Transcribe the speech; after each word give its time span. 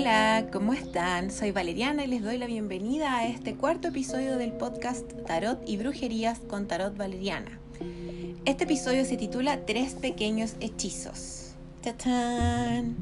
Hola, 0.00 0.46
¿cómo 0.50 0.72
están? 0.72 1.30
Soy 1.30 1.50
Valeriana 1.50 2.04
y 2.04 2.06
les 2.06 2.22
doy 2.22 2.38
la 2.38 2.46
bienvenida 2.46 3.18
a 3.18 3.26
este 3.26 3.54
cuarto 3.54 3.88
episodio 3.88 4.38
del 4.38 4.52
podcast 4.52 5.04
Tarot 5.26 5.60
y 5.68 5.76
Brujerías 5.76 6.38
con 6.38 6.66
Tarot 6.66 6.96
Valeriana. 6.96 7.60
Este 8.46 8.64
episodio 8.64 9.04
se 9.04 9.18
titula 9.18 9.66
Tres 9.66 9.92
pequeños 9.92 10.54
hechizos. 10.60 11.52
¡Tachán! 11.82 12.96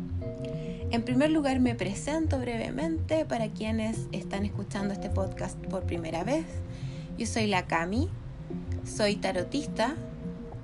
En 0.91 1.05
primer 1.05 1.31
lugar 1.31 1.61
me 1.61 1.77
presento 1.77 2.41
brevemente 2.41 3.25
para 3.25 3.47
quienes 3.47 4.09
están 4.11 4.45
escuchando 4.45 4.93
este 4.93 5.09
podcast 5.09 5.57
por 5.67 5.85
primera 5.85 6.25
vez. 6.25 6.47
Yo 7.17 7.27
soy 7.27 7.47
la 7.47 7.69
Cami, 7.69 8.09
soy 8.85 9.15
tarotista 9.15 9.95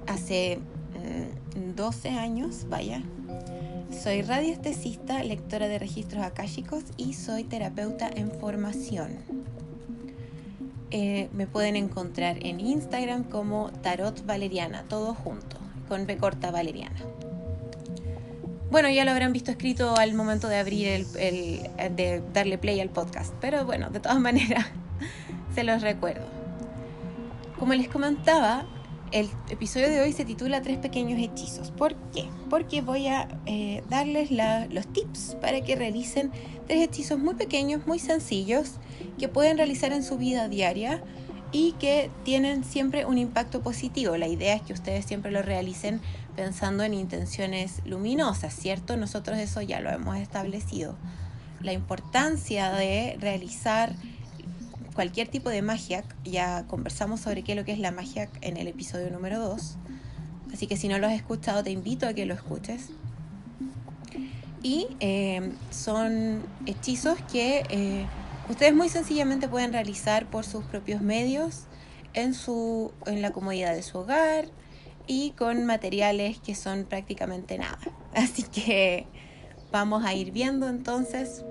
hace 0.09 0.59
12 1.77 2.11
mm, 2.11 2.19
años, 2.19 2.67
vaya, 2.69 3.05
soy 4.05 4.21
radiestesista, 4.21 5.23
lectora 5.23 5.67
de 5.67 5.79
registros 5.79 6.23
akáshicos 6.23 6.85
y 6.99 7.15
soy 7.15 7.43
terapeuta 7.43 8.07
en 8.15 8.31
formación. 8.33 9.17
Eh, 10.91 11.31
me 11.33 11.47
pueden 11.47 11.75
encontrar 11.75 12.37
en 12.45 12.61
Instagram 12.61 13.25
como 13.25 13.71
Tarot 13.81 14.27
Valeriana, 14.27 14.85
todo 14.91 15.15
junto, 15.15 15.57
con 15.89 16.07
B 16.07 16.17
Valeriana. 16.17 17.01
Bueno, 18.71 18.91
ya 18.91 19.07
lo 19.07 19.11
habrán 19.11 19.33
visto 19.33 19.51
escrito 19.51 19.97
al 19.97 20.13
momento 20.13 20.49
de 20.49 20.59
abrir 20.59 20.87
el, 20.87 21.07
de 21.97 22.23
darle 22.35 22.59
play 22.59 22.81
al 22.81 22.91
podcast, 22.91 23.33
pero 23.41 23.65
bueno, 23.65 23.89
de 23.89 24.01
todas 24.01 24.21
maneras, 24.21 24.67
se 25.55 25.65
los 25.65 25.81
recuerdo. 25.81 26.27
Como 27.59 27.73
les 27.73 27.89
comentaba, 27.89 28.67
el 29.15 29.31
episodio 29.49 29.89
de 29.89 30.01
hoy 30.01 30.13
se 30.13 30.25
titula 30.25 30.61
Tres 30.61 30.77
pequeños 30.79 31.21
hechizos. 31.21 31.71
¿Por 31.71 31.95
qué? 32.13 32.29
Porque 32.51 32.83
voy 32.83 33.07
a 33.07 33.29
eh, 33.47 33.85
darles 33.89 34.31
los 34.33 34.93
tips 34.93 35.37
para 35.41 35.61
que 35.61 35.77
realicen 35.77 36.33
tres 36.67 36.83
hechizos 36.83 37.21
muy 37.21 37.35
pequeños, 37.35 37.87
muy 37.87 38.01
sencillos, 38.01 38.73
que 39.17 39.29
pueden 39.29 39.57
realizar 39.57 39.93
en 39.93 40.03
su 40.03 40.19
vida 40.19 40.49
diaria 40.49 41.01
y 41.53 41.73
que 41.79 42.11
tienen 42.25 42.65
siempre 42.65 43.07
un 43.07 43.17
impacto 43.17 43.63
positivo. 43.63 44.17
La 44.17 44.27
idea 44.27 44.57
es 44.57 44.63
que 44.63 44.73
ustedes 44.73 45.05
siempre 45.05 45.31
lo 45.31 45.43
realicen 45.43 46.01
pensando 46.35 46.83
en 46.83 46.93
intenciones 46.93 47.83
luminosas, 47.85 48.53
¿cierto? 48.53 48.97
Nosotros 48.97 49.39
eso 49.39 49.63
ya 49.63 49.79
lo 49.79 49.91
hemos 49.91 50.17
establecido. 50.17 50.97
La 51.61 51.73
importancia 51.73 52.73
de 52.73 53.17
realizar 53.21 53.95
cualquier 54.95 55.29
tipo 55.29 55.51
de 55.51 55.63
magia. 55.63 56.05
Ya 56.25 56.67
conversamos 56.67 57.21
sobre 57.21 57.43
qué 57.43 57.53
es 57.53 57.59
lo 57.59 57.65
que 57.65 57.73
es 57.73 57.79
la 57.79 57.91
magia 57.91 58.31
en 58.41 58.57
el 58.57 58.69
episodio 58.69 59.11
número 59.11 59.39
2. 59.39 59.77
Así 60.53 60.67
que 60.67 60.77
si 60.77 60.89
no 60.89 60.99
lo 60.99 61.07
has 61.07 61.15
escuchado, 61.15 61.63
te 61.63 61.71
invito 61.71 62.07
a 62.07 62.15
que 62.15 62.25
lo 62.27 62.35
escuches. 62.35 62.91
Y 64.63 64.87
eh, 65.01 65.53
son 65.71 66.43
hechizos 66.65 67.19
que 67.31 67.65
eh, 67.69 68.07
ustedes 68.49 68.75
muy 68.75 68.89
sencillamente 68.89 69.49
pueden 69.49 69.73
realizar 69.73 70.27
por 70.27 70.45
sus 70.45 70.65
propios 70.65 71.03
medios 71.03 71.65
en, 72.15 72.33
su, 72.33 72.93
en 73.07 73.21
la 73.21 73.33
comodidad 73.33 73.75
de 73.75 73.83
su 73.83 73.99
hogar 73.99 74.47
y 75.07 75.33
con 75.33 75.67
materiales 75.67 76.39
que 76.39 76.55
son 76.55 76.85
prácticamente 76.85 77.59
nada. 77.59 77.79
Así 78.15 78.45
que 78.45 79.07
vamos 79.71 80.05
a 80.05 80.15
ir 80.15 80.31
viendo 80.31 80.69
entonces 80.69 81.45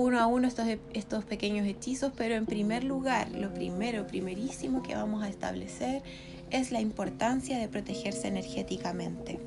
uno 0.00 0.18
a 0.18 0.26
uno 0.26 0.48
estos, 0.48 0.66
estos 0.94 1.24
pequeños 1.26 1.66
hechizos, 1.66 2.10
pero 2.16 2.34
en 2.34 2.46
primer 2.46 2.84
lugar, 2.84 3.30
lo 3.32 3.52
primero, 3.52 4.06
primerísimo 4.06 4.82
que 4.82 4.94
vamos 4.94 5.22
a 5.22 5.28
establecer 5.28 6.02
es 6.50 6.72
la 6.72 6.80
importancia 6.80 7.58
de 7.58 7.68
protegerse 7.68 8.26
energéticamente. 8.26 9.40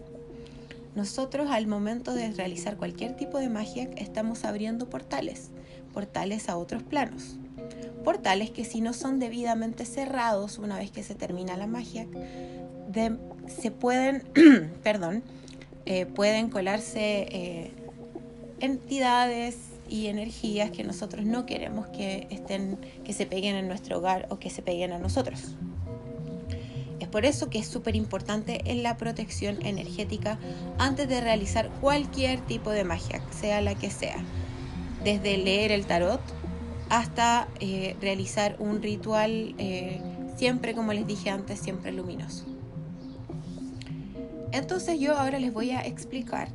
Nosotros 0.96 1.50
al 1.50 1.66
momento 1.66 2.14
de 2.14 2.32
realizar 2.32 2.78
cualquier 2.78 3.16
tipo 3.16 3.40
de 3.40 3.50
magia 3.50 3.90
estamos 3.98 4.46
abriendo 4.46 4.92
portales, 4.92 5.50
portales 5.92 6.48
a 6.50 6.58
otros 6.58 6.84
planos. 6.84 7.38
Portales 8.04 8.52
que 8.52 8.64
si 8.64 8.80
no 8.80 8.94
son 8.94 9.18
debidamente 9.18 9.86
cerrados 9.86 10.60
una 10.60 10.78
vez 10.78 10.92
que 10.92 11.02
se 11.02 11.16
termina 11.16 11.58
la 11.58 11.66
magia, 11.66 12.06
se 13.48 13.72
pueden, 13.72 14.24
perdón, 14.84 15.24
eh, 15.88 16.06
pueden 16.06 16.52
colarse 16.52 17.26
eh, 17.32 17.72
entidades, 18.60 19.73
y 19.94 20.08
energías 20.08 20.72
que 20.72 20.84
nosotros 20.84 21.24
no 21.24 21.46
queremos 21.46 21.86
que 21.86 22.26
estén, 22.32 22.80
que 23.04 23.14
se 23.14 23.28
peguen 23.28 23.56
en 23.56 23.68
nuestro 23.68 24.00
hogar 24.00 24.26
o 24.32 24.40
que 24.40 24.50
se 24.50 24.64
peguen 24.64 24.92
a 24.92 24.98
nosotros. 24.98 25.54
Es 27.00 27.08
por 27.08 27.26
eso 27.26 27.52
que 27.52 27.60
es 27.60 27.68
súper 27.68 27.96
importante 27.96 28.62
en 28.66 28.82
la 28.82 28.98
protección 28.98 29.64
energética 29.64 30.40
antes 30.80 31.08
de 31.08 31.22
realizar 31.22 31.70
cualquier 31.80 32.42
tipo 32.42 32.72
de 32.72 32.84
magia, 32.84 33.22
sea 33.30 33.62
la 33.62 33.76
que 33.76 33.92
sea. 33.92 34.18
Desde 35.04 35.38
leer 35.38 35.72
el 35.72 35.86
tarot 35.86 36.22
hasta 36.90 37.48
eh, 37.60 37.96
realizar 38.02 38.56
un 38.58 38.82
ritual, 38.82 39.54
eh, 39.60 40.02
siempre 40.38 40.74
como 40.74 40.92
les 40.94 41.06
dije 41.06 41.30
antes, 41.30 41.60
siempre 41.60 41.92
luminoso. 41.92 42.46
Entonces 44.52 45.00
yo 45.00 45.16
ahora 45.16 45.38
les 45.38 45.54
voy 45.54 45.70
a 45.70 45.82
explicar 45.82 46.50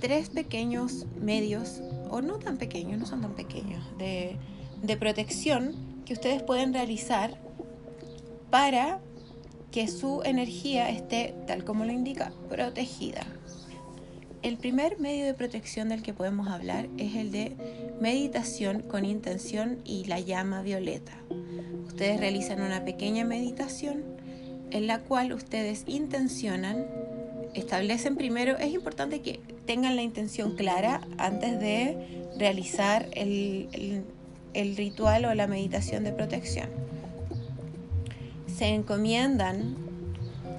tres 0.00 0.30
pequeños 0.30 1.04
medios 1.20 1.82
o 2.10 2.20
no 2.20 2.38
tan 2.38 2.58
pequeños, 2.58 2.98
no 2.98 3.06
son 3.06 3.22
tan 3.22 3.34
pequeños, 3.34 3.84
de, 3.98 4.36
de 4.82 4.96
protección 4.96 5.74
que 6.04 6.12
ustedes 6.12 6.42
pueden 6.42 6.72
realizar 6.72 7.38
para 8.50 9.00
que 9.70 9.86
su 9.88 10.22
energía 10.24 10.90
esté, 10.90 11.34
tal 11.46 11.64
como 11.64 11.84
lo 11.84 11.92
indica, 11.92 12.32
protegida. 12.48 13.24
El 14.42 14.56
primer 14.56 14.98
medio 14.98 15.26
de 15.26 15.34
protección 15.34 15.90
del 15.90 16.02
que 16.02 16.14
podemos 16.14 16.48
hablar 16.48 16.88
es 16.96 17.14
el 17.14 17.30
de 17.30 17.56
meditación 18.00 18.80
con 18.80 19.04
intención 19.04 19.80
y 19.84 20.04
la 20.04 20.18
llama 20.18 20.62
violeta. 20.62 21.12
Ustedes 21.86 22.18
realizan 22.18 22.62
una 22.62 22.84
pequeña 22.84 23.24
meditación 23.24 24.02
en 24.70 24.86
la 24.86 25.00
cual 25.00 25.32
ustedes 25.32 25.84
intencionan 25.86 26.86
establecen 27.54 28.16
primero, 28.16 28.56
es 28.58 28.72
importante 28.72 29.20
que 29.20 29.40
tengan 29.66 29.96
la 29.96 30.02
intención 30.02 30.56
clara 30.56 31.00
antes 31.18 31.58
de 31.60 31.96
realizar 32.38 33.06
el, 33.12 34.04
ritual 34.76 35.24
o 35.24 35.34
la 35.34 35.46
meditación 35.46 36.04
de 36.04 36.12
protección. 36.12 36.68
Se 38.46 38.66
encomiendan 38.66 39.76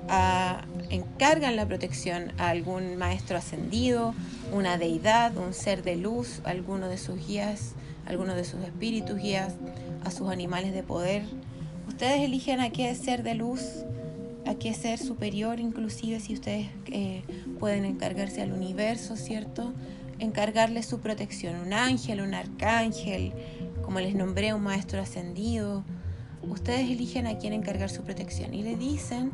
a, 0.10 0.66
encargan 0.90 1.56
la 1.56 1.66
protección 1.66 2.32
a 2.38 2.50
algún 2.50 2.98
maestro 2.98 3.38
ascendido, 3.38 4.14
una 4.52 4.78
deidad, 4.78 5.36
un 5.38 5.54
ser 5.54 5.84
de 5.84 5.96
luz, 5.96 6.42
alguno 6.44 6.88
de 6.88 6.98
sus 6.98 7.26
guías, 7.28 7.74
alguno 8.06 8.36
de 8.36 8.44
sus 8.44 8.62
espíritus 8.64 9.18
guías, 9.18 9.54
a 10.04 10.12
sus 10.12 10.30
animales 10.30 10.74
de 10.74 10.84
poder. 10.84 11.24
Ustedes 11.88 12.22
eligen 12.22 12.60
a 12.60 12.72
qué 12.72 12.94
ser 12.96 13.24
de 13.24 13.36
luz 13.36 13.84
a 14.52 14.56
qué 14.56 14.74
ser 14.74 15.00
superior, 15.00 15.60
inclusive 15.60 16.20
si 16.20 16.34
ustedes 16.34 16.68
eh, 16.88 17.24
pueden 17.60 17.86
encargarse 17.86 18.42
al 18.42 18.52
universo, 18.52 19.16
¿cierto? 19.16 19.74
Encargarle 20.20 20.84
su 20.84 21.00
protección, 21.00 21.56
un 21.60 21.74
ángel, 21.74 22.22
un 22.22 22.34
arcángel, 22.34 23.34
como 23.82 24.00
les 24.00 24.14
nombré, 24.14 24.54
un 24.54 24.62
maestro 24.62 25.02
ascendido. 25.02 25.84
Ustedes 26.44 26.90
eligen 26.90 27.28
a 27.28 27.38
quién 27.38 27.54
encargar 27.54 27.90
su 27.90 28.04
protección 28.04 28.54
y 28.54 28.64
le 28.64 28.76
dicen, 28.76 29.32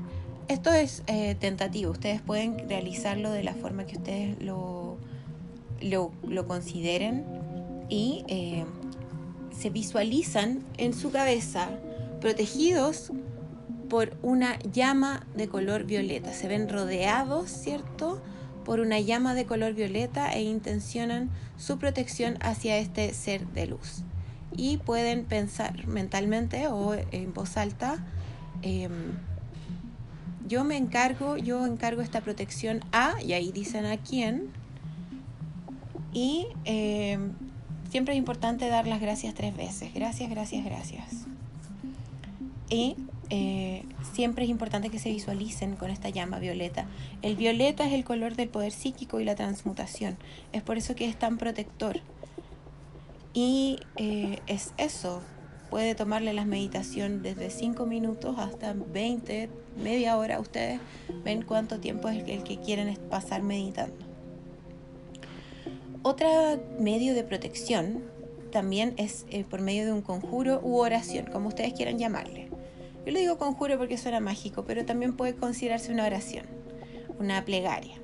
esto 0.48 0.72
es 0.72 1.04
eh, 1.08 1.36
tentativo, 1.36 1.92
ustedes 1.92 2.22
pueden 2.22 2.70
realizarlo 2.70 3.32
de 3.32 3.44
la 3.44 3.54
forma 3.54 3.86
que 3.86 3.98
ustedes 3.98 4.42
lo, 4.42 4.98
lo, 5.82 6.48
consideren 6.48 7.26
y 7.90 8.24
eh, 8.28 8.66
se 9.58 9.70
visualizan 9.70 10.64
en 10.78 10.94
su 10.94 11.12
cabeza 11.12 11.70
protegidos 12.22 13.12
por 13.90 14.18
una 14.22 14.60
llama 14.60 15.26
de 15.36 15.48
color 15.48 15.86
violeta. 15.86 16.34
Se 16.34 16.48
ven 16.48 16.70
rodeados, 16.70 17.50
¿cierto? 17.50 18.22
Por 18.66 18.80
una 18.80 19.00
llama 19.00 19.34
de 19.34 19.46
color 19.46 19.74
violeta 19.74 20.32
e 20.34 20.42
intencionan 20.42 21.30
su 21.58 21.78
protección 21.80 22.38
hacia 22.42 22.78
este 22.78 23.14
ser 23.14 23.48
de 23.48 23.68
luz. 23.68 24.04
Y 24.56 24.78
pueden 24.78 25.26
pensar 25.26 25.88
mentalmente 25.88 26.68
o 26.68 26.96
en 27.12 27.34
voz 27.34 27.58
alta, 27.58 28.06
em, 28.62 29.14
yo 30.48 30.64
me 30.64 30.78
encargo, 30.78 31.38
yo 31.38 31.66
encargo 31.66 32.02
esta 32.02 32.22
protección 32.22 32.80
a, 32.92 33.22
y 33.22 33.34
ahí 33.34 33.52
dicen 33.52 33.86
a 33.86 33.98
quién. 33.98 34.50
Y 36.14 36.48
em, 36.64 37.34
siempre 37.90 38.14
es 38.14 38.18
importante 38.18 38.70
dar 38.70 38.88
las 38.88 39.02
gracias 39.02 39.34
tres 39.34 39.56
veces. 39.56 39.94
Gracias, 39.94 40.30
gracias, 40.30 40.64
gracias. 40.64 41.28
Y 42.70 42.96
eh, 43.30 43.84
siempre 44.14 44.46
es 44.46 44.50
importante 44.50 44.90
que 44.90 45.00
se 45.00 45.10
visualicen 45.10 45.76
con 45.76 45.90
esta 45.90 46.10
llama 46.10 46.40
violeta. 46.40 46.86
El 47.22 47.36
violeta 47.36 47.86
es 47.86 47.94
el 47.94 48.04
color 48.04 48.36
del 48.36 48.50
poder 48.50 48.72
psíquico 48.72 49.20
y 49.20 49.26
la 49.26 49.36
transmutación. 49.36 50.18
Es 50.54 50.62
por 50.62 50.78
eso 50.78 50.96
que 50.96 51.08
es 51.08 51.18
tan 51.18 51.38
protector. 51.38 52.00
Y 53.34 53.80
eh, 53.98 54.40
es 54.48 54.74
eso. 54.78 55.22
Puede 55.70 55.96
tomarle 55.96 56.34
la 56.34 56.46
meditación 56.46 57.22
desde 57.22 57.50
5 57.50 57.86
minutos 57.86 58.38
hasta 58.40 58.74
20, 58.74 59.50
media 59.84 60.18
hora. 60.18 60.40
Ustedes 60.40 60.80
ven 61.26 61.42
cuánto 61.42 61.80
tiempo 61.80 62.08
es 62.08 62.28
el 62.28 62.44
que 62.44 62.58
quieren 62.62 62.98
pasar 63.10 63.44
meditando. 63.44 63.96
Otro 66.04 66.30
medio 66.80 67.14
de 67.14 67.26
protección 67.26 68.02
también 68.52 68.94
es 68.96 69.26
eh, 69.30 69.44
por 69.44 69.60
medio 69.60 69.86
de 69.86 69.92
un 69.92 70.02
conjuro 70.02 70.62
u 70.64 70.78
oración, 70.78 71.26
como 71.26 71.50
ustedes 71.50 71.74
quieran 71.74 72.00
llamarle. 72.00 72.47
Yo 73.08 73.14
le 73.14 73.22
digo 73.22 73.38
conjuro 73.38 73.78
porque 73.78 73.98
suena 73.98 74.20
mágico, 74.20 74.66
pero 74.66 74.84
también 74.84 75.16
puede 75.16 75.34
considerarse 75.34 75.94
una 75.94 76.06
oración, 76.06 76.46
una 77.20 77.46
plegaria, 77.46 77.96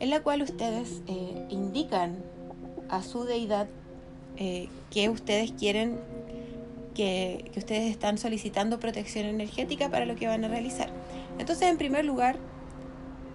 en 0.00 0.10
la 0.10 0.24
cual 0.24 0.42
ustedes 0.42 1.02
eh, 1.06 1.46
indican 1.50 2.16
a 2.88 3.04
su 3.04 3.22
deidad 3.22 3.68
eh, 4.36 4.68
que 4.90 5.08
ustedes 5.08 5.52
quieren, 5.52 6.00
que, 6.96 7.48
ustedes 7.56 7.92
están 7.92 8.18
solicitando 8.18 8.80
protección 8.80 9.24
energética 9.26 9.88
para 9.88 10.04
lo 10.04 10.16
que 10.16 10.26
van 10.26 10.44
a 10.44 10.48
realizar. 10.48 10.90
Entonces, 11.38 11.68
en 11.68 11.78
primer 11.78 12.04
lugar, 12.04 12.40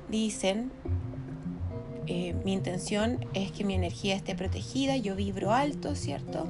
dicen, 0.09 0.69
eh, 2.07 2.35
mi 2.43 2.51
intención 2.51 3.25
es 3.33 3.53
que 3.53 3.63
mi 3.63 3.73
energía 3.73 4.17
esté 4.17 4.35
protegida, 4.35 4.97
yo 4.97 5.15
vibro 5.15 5.53
alto, 5.53 5.95
¿cierto? 5.95 6.45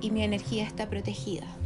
Y 0.00 0.10
mi 0.10 0.24
energía 0.24 0.64
está 0.64 0.90
protegida. 0.90 1.57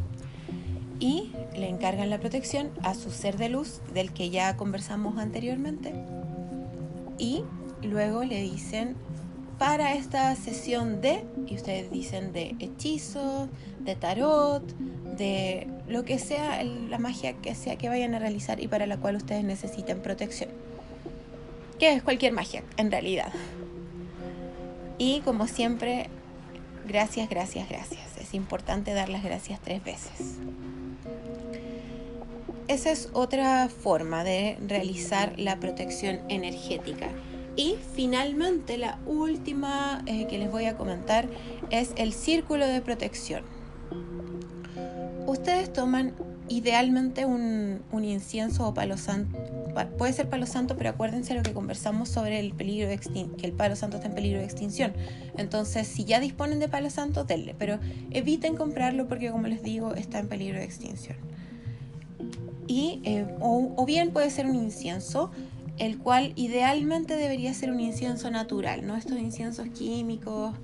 Y 1.02 1.32
le 1.56 1.68
encargan 1.68 2.10
la 2.10 2.20
protección 2.20 2.70
a 2.84 2.94
su 2.94 3.10
ser 3.10 3.36
de 3.36 3.48
luz, 3.48 3.80
del 3.92 4.12
que 4.12 4.30
ya 4.30 4.56
conversamos 4.56 5.18
anteriormente. 5.18 5.92
Y 7.18 7.42
luego 7.82 8.22
le 8.22 8.40
dicen, 8.40 8.94
para 9.58 9.94
esta 9.94 10.32
sesión 10.36 11.00
de, 11.00 11.24
y 11.48 11.56
ustedes 11.56 11.90
dicen 11.90 12.32
de 12.32 12.54
hechizo, 12.60 13.48
de 13.80 13.96
tarot, 13.96 14.62
de 15.16 15.66
lo 15.88 16.04
que 16.04 16.20
sea, 16.20 16.62
la 16.62 16.98
magia 16.98 17.32
que 17.32 17.56
sea 17.56 17.74
que 17.74 17.88
vayan 17.88 18.14
a 18.14 18.20
realizar 18.20 18.60
y 18.60 18.68
para 18.68 18.86
la 18.86 18.96
cual 18.96 19.16
ustedes 19.16 19.42
necesiten 19.42 20.02
protección. 20.02 20.50
Que 21.80 21.94
es 21.94 22.04
cualquier 22.04 22.32
magia, 22.32 22.62
en 22.76 22.92
realidad. 22.92 23.32
Y 24.98 25.18
como 25.22 25.48
siempre, 25.48 26.06
gracias, 26.86 27.28
gracias, 27.28 27.68
gracias. 27.68 28.02
Es 28.20 28.34
importante 28.34 28.94
dar 28.94 29.08
las 29.08 29.24
gracias 29.24 29.58
tres 29.60 29.82
veces. 29.82 30.38
Esa 32.68 32.90
es 32.90 33.08
otra 33.12 33.68
forma 33.68 34.24
de 34.24 34.56
realizar 34.66 35.38
la 35.38 35.58
protección 35.58 36.20
energética. 36.28 37.08
Y 37.56 37.76
finalmente 37.94 38.78
la 38.78 38.98
última 39.04 40.02
eh, 40.06 40.26
que 40.26 40.38
les 40.38 40.50
voy 40.50 40.66
a 40.66 40.76
comentar 40.76 41.28
es 41.70 41.90
el 41.96 42.12
círculo 42.12 42.66
de 42.66 42.80
protección. 42.80 43.42
Ustedes 45.26 45.72
toman 45.72 46.14
idealmente 46.48 47.24
un, 47.24 47.82
incienso 48.02 48.66
o 48.66 48.74
palo 48.74 48.96
santo. 48.96 49.38
Puede 49.96 50.12
ser 50.12 50.28
palo 50.28 50.46
santo, 50.46 50.76
pero 50.76 50.90
acuérdense 50.90 51.34
lo 51.34 51.42
que 51.42 51.52
conversamos 51.52 52.08
sobre 52.08 52.40
el 52.40 52.52
peligro 52.52 52.88
de 52.88 52.98
que 52.98 53.46
el 53.46 53.52
palo 53.52 53.76
santo 53.76 53.96
está 53.96 54.08
en 54.08 54.14
peligro 54.14 54.38
de 54.38 54.44
extinción. 54.44 54.92
Entonces, 55.36 55.86
si 55.86 56.04
ya 56.04 56.20
disponen 56.20 56.58
de 56.58 56.68
palo 56.68 56.90
santo, 56.90 57.24
denle, 57.24 57.54
pero 57.58 57.78
eviten 58.10 58.56
comprarlo 58.56 59.08
porque, 59.08 59.30
como 59.30 59.46
les 59.46 59.62
digo, 59.62 59.94
está 59.94 60.18
en 60.18 60.28
peligro 60.28 60.58
de 60.58 60.64
extinción. 60.64 61.16
Eh, 63.04 63.26
o 63.40 63.84
bien 63.86 64.12
puede 64.12 64.30
ser 64.30 64.46
un 64.46 64.54
incienso 64.54 65.30
el 65.78 65.98
cual 65.98 66.32
idealmente 66.36 67.16
debería 67.16 67.52
ser 67.54 67.70
un 67.70 67.80
incienso 67.80 68.30
natural, 68.30 68.86
no 68.86 68.96
estos 68.96 69.18
inciensos 69.18 69.68
químicos. 69.68 70.54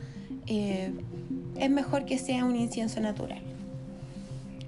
Eh, 0.47 0.93
es 1.57 1.71
mejor 1.71 2.05
que 2.05 2.19
sea 2.19 2.45
un 2.45 2.57
incienso 2.57 3.01
natural. 3.01 3.43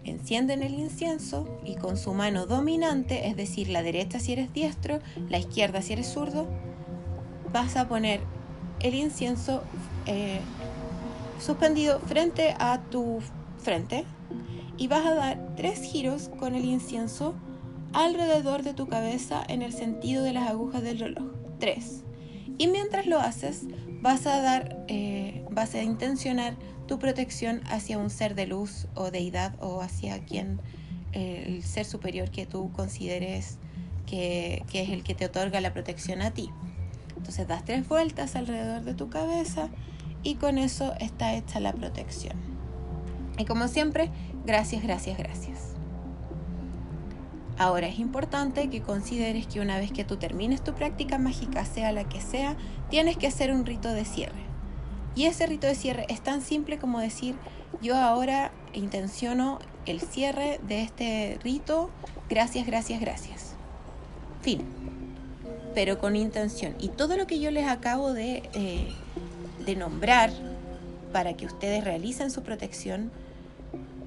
Encienden 0.05 0.63
el 0.63 0.75
incienso 0.75 1.61
y 1.65 1.77
con 1.77 1.97
su 1.97 2.15
mano 2.15 2.47
dominante, 2.47 3.29
es 3.29 3.37
decir, 3.37 3.69
la 3.69 3.83
derecha 3.83 4.19
si 4.19 4.33
eres 4.33 4.53
diestro, 4.53 4.99
la 5.29 5.39
izquierda 5.39 5.83
si 5.83 5.93
eres 5.93 6.09
zurdo, 6.09 6.47
vas 7.53 7.77
a 7.77 7.87
poner 7.87 8.21
el 8.81 8.95
incienso 8.95 9.63
eh, 10.07 10.41
suspendido 11.39 12.01
frente 12.01 12.55
a 12.59 12.81
tu 12.91 13.21
frente 13.59 14.05
y 14.81 14.89
vas 14.89 15.05
a 15.05 15.15
dar 15.15 15.39
tres 15.57 15.83
giros 15.83 16.31
con 16.39 16.55
el 16.55 16.65
incienso 16.65 17.35
alrededor 17.93 18.63
de 18.63 18.73
tu 18.73 18.89
cabeza 18.89 19.45
en 19.47 19.61
el 19.61 19.75
sentido 19.75 20.25
de 20.25 20.33
las 20.33 20.49
agujas 20.49 20.83
del 20.83 20.99
reloj. 20.99 21.35
3. 21.59 22.03
Y 22.57 22.67
mientras 22.67 23.07
lo 23.07 23.21
haces, 23.21 23.67
vas 24.01 24.27
a 24.27 24.41
dar, 24.41 24.83
eh, 24.89 25.45
vas 25.51 25.75
a 25.75 25.83
intencionar 25.83 26.57
tu 26.89 26.99
protección 26.99 27.61
hacia 27.67 27.99
un 27.99 28.09
ser 28.09 28.35
de 28.35 28.47
luz 28.47 28.87
o 28.95 29.11
deidad 29.11 29.55
o 29.61 29.83
hacia 29.83 30.25
quien 30.25 30.63
eh, 31.13 31.45
el 31.47 31.63
ser 31.63 31.85
superior 31.85 32.31
que 32.31 32.47
tú 32.47 32.73
consideres 32.73 33.59
que, 34.07 34.65
que 34.73 34.81
es 34.81 34.89
el 34.89 35.05
que 35.05 35.15
te 35.15 35.27
otorga 35.27 35.61
la 35.61 35.75
protección 35.75 36.23
a 36.23 36.31
ti. 36.31 36.49
Entonces 37.19 37.47
das 37.47 37.67
tres 37.67 37.87
vueltas 37.87 38.35
alrededor 38.35 38.81
de 38.85 38.95
tu 38.95 39.11
cabeza 39.11 39.69
y 40.23 40.37
con 40.37 40.57
eso 40.57 40.95
está 40.99 41.35
hecha 41.35 41.61
la 41.61 41.75
protección. 41.75 42.51
Y 43.41 43.47
como 43.47 43.69
siempre, 43.69 44.11
gracias, 44.45 44.83
gracias, 44.83 45.19
gracias. 45.19 45.71
Ahora 47.59 47.89
es 47.89 47.99
importante 47.99 48.71
que 48.71 48.81
consideres 48.81 49.47
que 49.47 49.61
una 49.61 49.79
vez 49.79 49.93
que 49.93 50.05
tú 50.05 50.17
termines 50.17 50.65
tu 50.65 50.73
práctica 50.73 51.19
mágica, 51.19 51.65
sea 51.67 51.93
la 51.93 52.05
que 52.09 52.21
sea, 52.21 52.57
tienes 52.89 53.19
que 53.19 53.27
hacer 53.27 53.53
un 53.53 53.67
rito 53.67 53.91
de 53.91 54.07
cierre. 54.07 54.51
Y 55.15 55.27
ese 55.27 55.47
rito 55.47 55.67
de 55.67 55.75
cierre 55.75 56.07
es 56.09 56.23
tan 56.23 56.41
simple 56.41 56.79
como 56.79 57.01
decir, 57.01 57.35
yo 57.83 57.99
ahora 57.99 58.51
intenciono 58.73 59.59
el 59.85 60.01
cierre 60.01 60.59
de 60.67 60.83
este 60.83 61.39
rito, 61.43 61.91
gracias, 62.31 62.67
gracias, 62.67 63.01
gracias. 63.01 63.55
Fin. 64.41 64.63
Pero 65.75 65.99
con 65.99 66.17
intención. 66.17 66.75
Y 66.81 66.89
todo 66.89 67.17
lo 67.17 67.27
que 67.27 67.41
yo 67.41 67.51
les 67.51 67.69
acabo 67.69 68.13
de, 68.13 68.43
eh, 68.55 68.89
de 69.67 69.77
nombrar 69.77 70.31
para 71.13 71.35
que 71.35 71.47
ustedes 71.47 71.85
realicen 71.85 72.31
su 72.31 72.43
protección, 72.43 73.11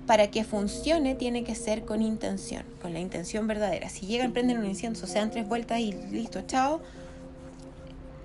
para 0.05 0.29
que 0.29 0.43
funcione 0.43 1.15
tiene 1.15 1.43
que 1.43 1.55
ser 1.55 1.85
con 1.85 2.01
intención, 2.01 2.63
con 2.81 2.93
la 2.93 2.99
intención 2.99 3.47
verdadera. 3.47 3.89
Si 3.89 4.05
llegan, 4.05 4.33
prenden 4.33 4.57
un 4.57 4.65
incienso, 4.65 5.07
sean 5.07 5.31
tres 5.31 5.47
vueltas 5.47 5.79
y 5.79 5.93
listo, 5.93 6.41
chao, 6.41 6.81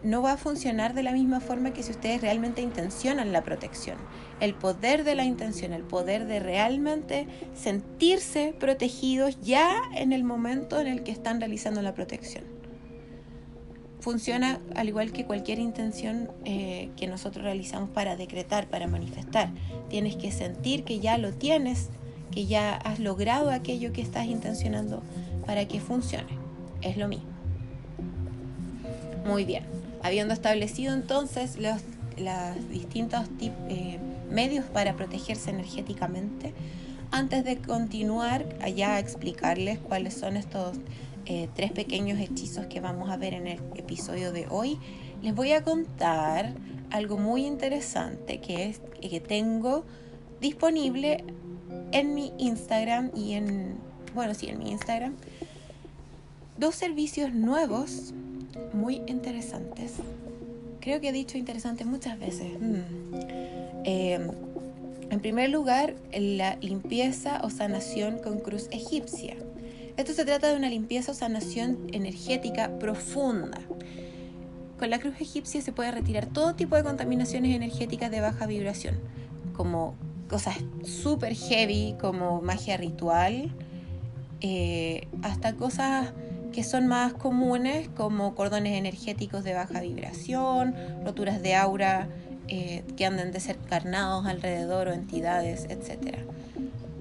no 0.02 0.22
va 0.22 0.32
a 0.32 0.36
funcionar 0.36 0.94
de 0.94 1.02
la 1.02 1.12
misma 1.12 1.40
forma 1.40 1.72
que 1.72 1.82
si 1.82 1.90
ustedes 1.90 2.20
realmente 2.20 2.62
intencionan 2.62 3.32
la 3.32 3.42
protección. 3.42 3.96
El 4.40 4.54
poder 4.54 5.04
de 5.04 5.14
la 5.14 5.24
intención, 5.24 5.72
el 5.72 5.82
poder 5.82 6.26
de 6.26 6.38
realmente 6.38 7.26
sentirse 7.54 8.54
protegidos 8.58 9.40
ya 9.40 9.82
en 9.96 10.12
el 10.12 10.24
momento 10.24 10.80
en 10.80 10.86
el 10.86 11.02
que 11.02 11.10
están 11.10 11.40
realizando 11.40 11.82
la 11.82 11.94
protección. 11.94 12.57
Funciona 14.00 14.60
al 14.76 14.88
igual 14.88 15.12
que 15.12 15.24
cualquier 15.24 15.58
intención 15.58 16.30
eh, 16.44 16.90
que 16.96 17.06
nosotros 17.06 17.44
realizamos 17.44 17.90
para 17.90 18.16
decretar, 18.16 18.68
para 18.68 18.86
manifestar. 18.86 19.50
Tienes 19.88 20.16
que 20.16 20.30
sentir 20.30 20.84
que 20.84 21.00
ya 21.00 21.18
lo 21.18 21.32
tienes, 21.32 21.88
que 22.30 22.46
ya 22.46 22.76
has 22.76 23.00
logrado 23.00 23.50
aquello 23.50 23.92
que 23.92 24.00
estás 24.00 24.26
intencionando 24.26 25.02
para 25.46 25.66
que 25.66 25.80
funcione. 25.80 26.38
Es 26.80 26.96
lo 26.96 27.08
mismo. 27.08 27.28
Muy 29.26 29.44
bien. 29.44 29.64
Habiendo 30.02 30.32
establecido 30.32 30.94
entonces 30.94 31.58
los, 31.58 31.82
distintos 32.70 33.26
eh, 33.40 33.98
medios 34.30 34.64
para 34.66 34.94
protegerse 34.94 35.50
energéticamente, 35.50 36.54
antes 37.10 37.44
de 37.44 37.58
continuar 37.58 38.44
allá 38.60 38.94
a 38.94 38.98
explicarles 38.98 39.78
cuáles 39.78 40.14
son 40.14 40.36
estos 40.36 40.76
eh, 41.30 41.46
tres 41.54 41.72
pequeños 41.72 42.18
hechizos 42.18 42.64
que 42.68 42.80
vamos 42.80 43.10
a 43.10 43.18
ver 43.18 43.34
en 43.34 43.46
el 43.46 43.60
episodio 43.76 44.32
de 44.32 44.46
hoy, 44.48 44.78
les 45.20 45.34
voy 45.34 45.52
a 45.52 45.62
contar 45.62 46.54
algo 46.90 47.18
muy 47.18 47.44
interesante 47.44 48.40
que 48.40 48.70
es 48.70 48.80
que 49.02 49.20
tengo 49.20 49.84
disponible 50.40 51.24
en 51.92 52.14
mi 52.14 52.32
Instagram 52.38 53.10
y 53.14 53.34
en 53.34 53.76
bueno 54.14 54.32
sí 54.32 54.46
en 54.46 54.58
mi 54.58 54.70
Instagram. 54.70 55.16
Dos 56.56 56.74
servicios 56.76 57.34
nuevos 57.34 58.14
muy 58.72 59.02
interesantes. 59.06 59.96
Creo 60.80 60.98
que 61.02 61.10
he 61.10 61.12
dicho 61.12 61.36
interesante 61.36 61.84
muchas 61.84 62.18
veces. 62.18 62.58
Mm. 62.58 63.84
em, 63.84 64.30
en 65.10 65.20
primer 65.20 65.50
lugar 65.50 65.94
la 66.10 66.56
limpieza 66.56 67.42
o 67.44 67.50
sanación 67.50 68.18
con 68.18 68.38
cruz 68.38 68.68
egipcia 68.70 69.36
esto 69.98 70.12
se 70.12 70.24
trata 70.24 70.48
de 70.48 70.56
una 70.56 70.68
limpieza 70.68 71.10
o 71.10 71.14
sanación 71.14 71.76
energética 71.92 72.70
profunda. 72.78 73.58
Con 74.78 74.90
la 74.90 75.00
cruz 75.00 75.20
egipcia 75.20 75.60
se 75.60 75.72
puede 75.72 75.90
retirar 75.90 76.26
todo 76.26 76.54
tipo 76.54 76.76
de 76.76 76.84
contaminaciones 76.84 77.54
energéticas 77.54 78.12
de 78.12 78.20
baja 78.20 78.46
vibración, 78.46 78.94
como 79.56 79.96
cosas 80.30 80.56
súper 80.84 81.34
heavy, 81.34 81.96
como 82.00 82.40
magia 82.40 82.76
ritual, 82.76 83.50
eh, 84.40 85.08
hasta 85.22 85.54
cosas 85.56 86.12
que 86.52 86.62
son 86.62 86.86
más 86.86 87.12
comunes, 87.12 87.88
como 87.88 88.36
cordones 88.36 88.78
energéticos 88.78 89.42
de 89.42 89.54
baja 89.54 89.80
vibración, 89.80 90.76
roturas 91.04 91.42
de 91.42 91.56
aura 91.56 92.08
eh, 92.46 92.84
que 92.96 93.04
anden 93.04 93.32
desencarnados 93.32 94.26
alrededor 94.26 94.86
o 94.86 94.92
entidades, 94.92 95.66
etc. 95.68 96.18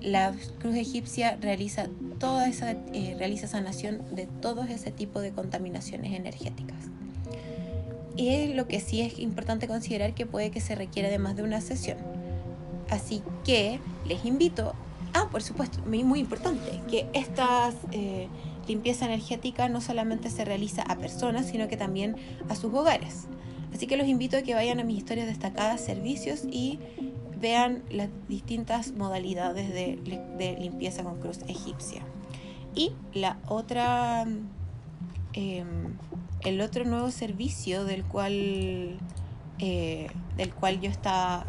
La 0.01 0.33
cruz 0.59 0.75
egipcia 0.75 1.37
realiza 1.39 1.89
toda 2.19 2.47
esa, 2.47 2.71
eh, 2.71 3.15
realiza 3.17 3.47
sanación 3.47 4.03
de 4.15 4.27
todo 4.27 4.63
ese 4.63 4.91
tipo 4.91 5.19
de 5.19 5.31
contaminaciones 5.31 6.13
energéticas. 6.13 6.77
Y 8.15 8.53
lo 8.53 8.67
que 8.67 8.79
sí 8.79 9.01
es 9.01 9.19
importante 9.19 9.67
considerar 9.67 10.13
que 10.13 10.25
puede 10.25 10.49
que 10.49 10.59
se 10.59 10.75
requiera 10.75 11.09
de 11.09 11.19
más 11.19 11.35
de 11.35 11.43
una 11.43 11.61
sesión. 11.61 11.97
Así 12.89 13.21
que 13.43 13.79
les 14.05 14.25
invito, 14.25 14.73
ah, 15.13 15.27
por 15.31 15.43
supuesto, 15.43 15.79
muy, 15.85 16.03
muy 16.03 16.19
importante, 16.19 16.81
que 16.89 17.05
esta 17.13 17.71
eh, 17.91 18.27
limpieza 18.67 19.05
energética 19.05 19.69
no 19.69 19.81
solamente 19.81 20.29
se 20.29 20.45
realiza 20.45 20.81
a 20.81 20.97
personas, 20.97 21.45
sino 21.45 21.67
que 21.67 21.77
también 21.77 22.15
a 22.49 22.55
sus 22.55 22.73
hogares. 22.73 23.27
Así 23.73 23.85
que 23.85 23.97
los 23.97 24.07
invito 24.07 24.37
a 24.37 24.41
que 24.41 24.55
vayan 24.55 24.79
a 24.79 24.83
mis 24.83 24.97
historias 24.97 25.27
destacadas, 25.27 25.81
servicios 25.81 26.43
y 26.49 26.79
vean 27.39 27.83
las 27.89 28.09
distintas 28.27 28.91
modalidades 28.91 29.73
de, 29.73 30.57
limpieza 30.59 31.03
con 31.03 31.19
cruz 31.19 31.39
egipcia. 31.47 32.01
Y 32.75 32.93
la 33.13 33.37
otra, 33.47 34.25
em, 35.33 35.97
el 36.41 36.61
otro 36.61 36.85
nuevo 36.85 37.11
servicio 37.11 37.85
del 37.85 38.03
cual, 38.03 38.97
eh, 39.59 40.07
del 40.35 40.53
cual 40.53 40.79
yo 40.79 40.91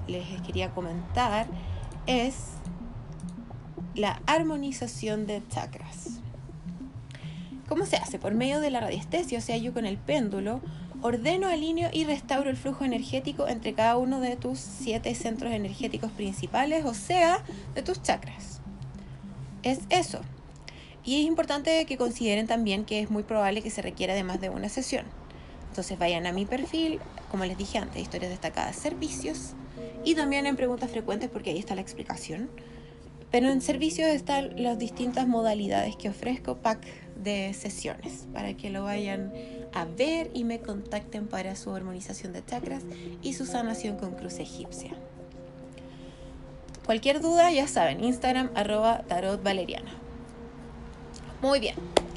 les 0.07 0.40
quería 0.42 0.71
comentar 0.71 1.47
es 2.07 2.59
la 3.95 4.23
armonización 4.26 5.26
de 5.26 5.42
chakras. 5.49 6.21
¿Cómo 7.68 7.85
se 7.85 7.97
hace? 7.97 8.18
Por 8.18 8.33
medio 8.35 8.61
de 8.61 8.71
la 8.71 8.80
radiestesia, 8.80 9.38
o 9.38 9.42
sea, 9.42 9.59
yo 9.59 9.75
con 9.75 9.85
el 9.85 9.99
péndulo 9.99 10.61
Ordeno, 11.00 11.47
alineo 11.47 11.90
y 11.93 12.05
restauro 12.05 12.50
el 12.50 12.57
flujo 12.57 12.85
energético 12.85 13.47
entre 13.47 13.73
cada 13.73 13.97
uno 13.97 14.19
de 14.19 14.35
tus 14.35 14.59
siete 14.59 15.14
centros 15.14 15.52
energéticos 15.52 16.11
principales, 16.11 16.85
o 16.85 16.95
sea, 16.95 17.45
de 17.76 17.83
tus 17.83 18.02
chakras. 18.02 18.61
Es 19.62 19.81
eso. 19.90 20.21
Y 21.05 21.21
es 21.21 21.26
importante 21.26 21.87
que 21.87 21.97
consideren 21.97 22.49
también 22.49 22.85
que 22.85 23.00
es 23.00 23.11
muy 23.11 23.23
probable 23.23 23.62
que 23.62 23.71
se 23.71 23.81
requiera 23.81 24.14
de 24.14 24.25
más 24.25 24.40
de 24.40 24.50
una 24.50 24.69
sesión. 24.69 25.07
Entonces 25.69 25.99
vayan 25.99 26.26
a 26.26 26.33
mi 26.33 26.47
perfil, 26.47 26.99
como 27.31 27.45
les 27.45 27.57
dije 27.57 27.78
antes, 27.78 28.02
historias 28.02 28.31
destacadas, 28.31 28.75
servicios, 28.75 29.52
y 30.05 30.17
también 30.17 30.47
en 30.47 30.57
preguntas 30.57 30.90
frecuentes 30.90 31.31
porque 31.31 31.50
ahí 31.50 31.59
está 31.59 31.76
la 31.76 31.81
explicación. 31.81 32.50
Pero 33.31 33.50
en 33.50 33.61
servicios 33.61 34.09
están 34.09 34.61
las 34.61 34.78
distintas 34.78 35.28
modalidades 35.28 35.95
que 35.97 36.09
ofrezco, 36.09 36.57
pack 36.57 36.81
de 37.22 37.52
sesiones, 37.54 38.26
para 38.32 38.54
que 38.54 38.70
lo 38.70 38.84
vayan 38.84 39.32
a 39.75 39.84
ver 39.84 40.30
y 40.34 40.44
me 40.44 40.60
contacten 40.60 41.26
para 41.26 41.56
su 41.56 41.75
armonización 41.75 42.32
de 42.32 42.44
chakras 42.44 42.84
y 43.22 43.34
su 43.34 43.46
sanación 43.46 43.96
con 43.96 44.12
cruz 44.12 44.38
egipcia. 44.38 44.92
Cualquier 46.87 47.20
duda, 47.20 47.50
ya 47.52 47.68
saben, 47.68 48.02
Instagram 48.02 48.50
arroba 48.54 49.02
tarot. 49.08 49.42
Muy 51.42 51.60
bien, 51.60 51.75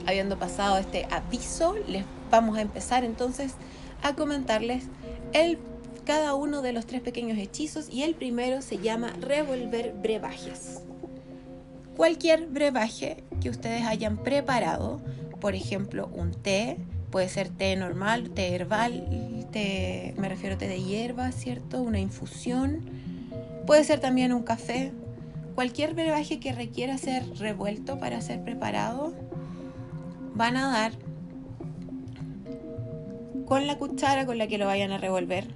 habiendo 0.07 0.39
pasado 0.39 0.77
este 0.77 1.07
aviso, 1.11 1.75
les 1.87 2.05
vamos 2.29 2.57
a 2.57 2.61
empezar 2.61 3.03
entonces 3.03 3.53
a 4.01 4.15
comentarles 4.15 4.85
el, 5.33 5.59
cada 6.05 6.35
uno 6.35 6.61
de 6.61 6.73
los 6.73 6.85
tres 6.85 7.01
pequeños 7.01 7.37
hechizos 7.37 7.89
y 7.89 8.03
el 8.03 8.15
primero 8.15 8.61
se 8.61 8.77
llama 8.77 9.13
revolver 9.19 9.93
brebajes. 9.93 10.81
Cualquier 12.01 12.47
brebaje 12.47 13.23
que 13.41 13.51
ustedes 13.51 13.85
hayan 13.85 14.17
preparado, 14.17 14.99
por 15.39 15.53
ejemplo 15.53 16.09
un 16.11 16.31
té, 16.31 16.79
Puede 17.11 17.29
ser 17.29 17.49
té 17.49 17.75
normal, 17.75 18.31
té 18.31 18.55
herbal, 18.55 19.05
té, 19.51 20.15
me 20.17 20.27
refiero 20.27 20.55
a 20.55 20.57
té 20.57 20.67
de 20.67 20.81
hierba, 20.81 21.31
¿cierto? 21.31 21.79
Una 21.79 21.99
infusión. 21.99 22.89
Puede 23.67 23.83
ser 23.83 23.99
también 23.99 24.33
un 24.33 24.41
café. 24.41 24.91
Cualquier 25.53 25.93
brebaje 25.93 26.39
que 26.39 26.53
requiera 26.53 26.97
ser 26.97 27.37
revuelto 27.37 27.99
para 27.99 28.19
ser 28.21 28.43
preparado, 28.43 29.13
van 30.33 30.57
a 30.57 30.71
dar 30.71 30.93
con 33.45 33.67
la 33.67 33.77
cuchara 33.77 34.25
con 34.25 34.39
la 34.39 34.47
que 34.47 34.57
lo 34.57 34.65
vayan 34.65 34.91
a 34.91 34.97
revolver. 34.97 35.53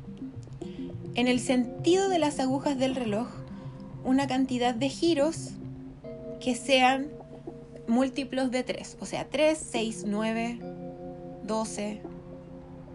En 1.16 1.28
el 1.28 1.40
sentido 1.40 2.08
de 2.08 2.20
las 2.20 2.40
agujas 2.40 2.78
del 2.78 2.94
reloj, 2.94 3.30
una 4.04 4.28
cantidad 4.28 4.76
de 4.76 4.90
giros 4.90 5.56
que 6.40 6.56
sean 6.56 7.10
múltiplos 7.88 8.52
de 8.52 8.64
3, 8.64 8.98
o 9.00 9.06
sea, 9.06 9.26
3, 9.30 9.58
6, 9.58 10.04
9, 10.08 10.60
12 11.44 12.02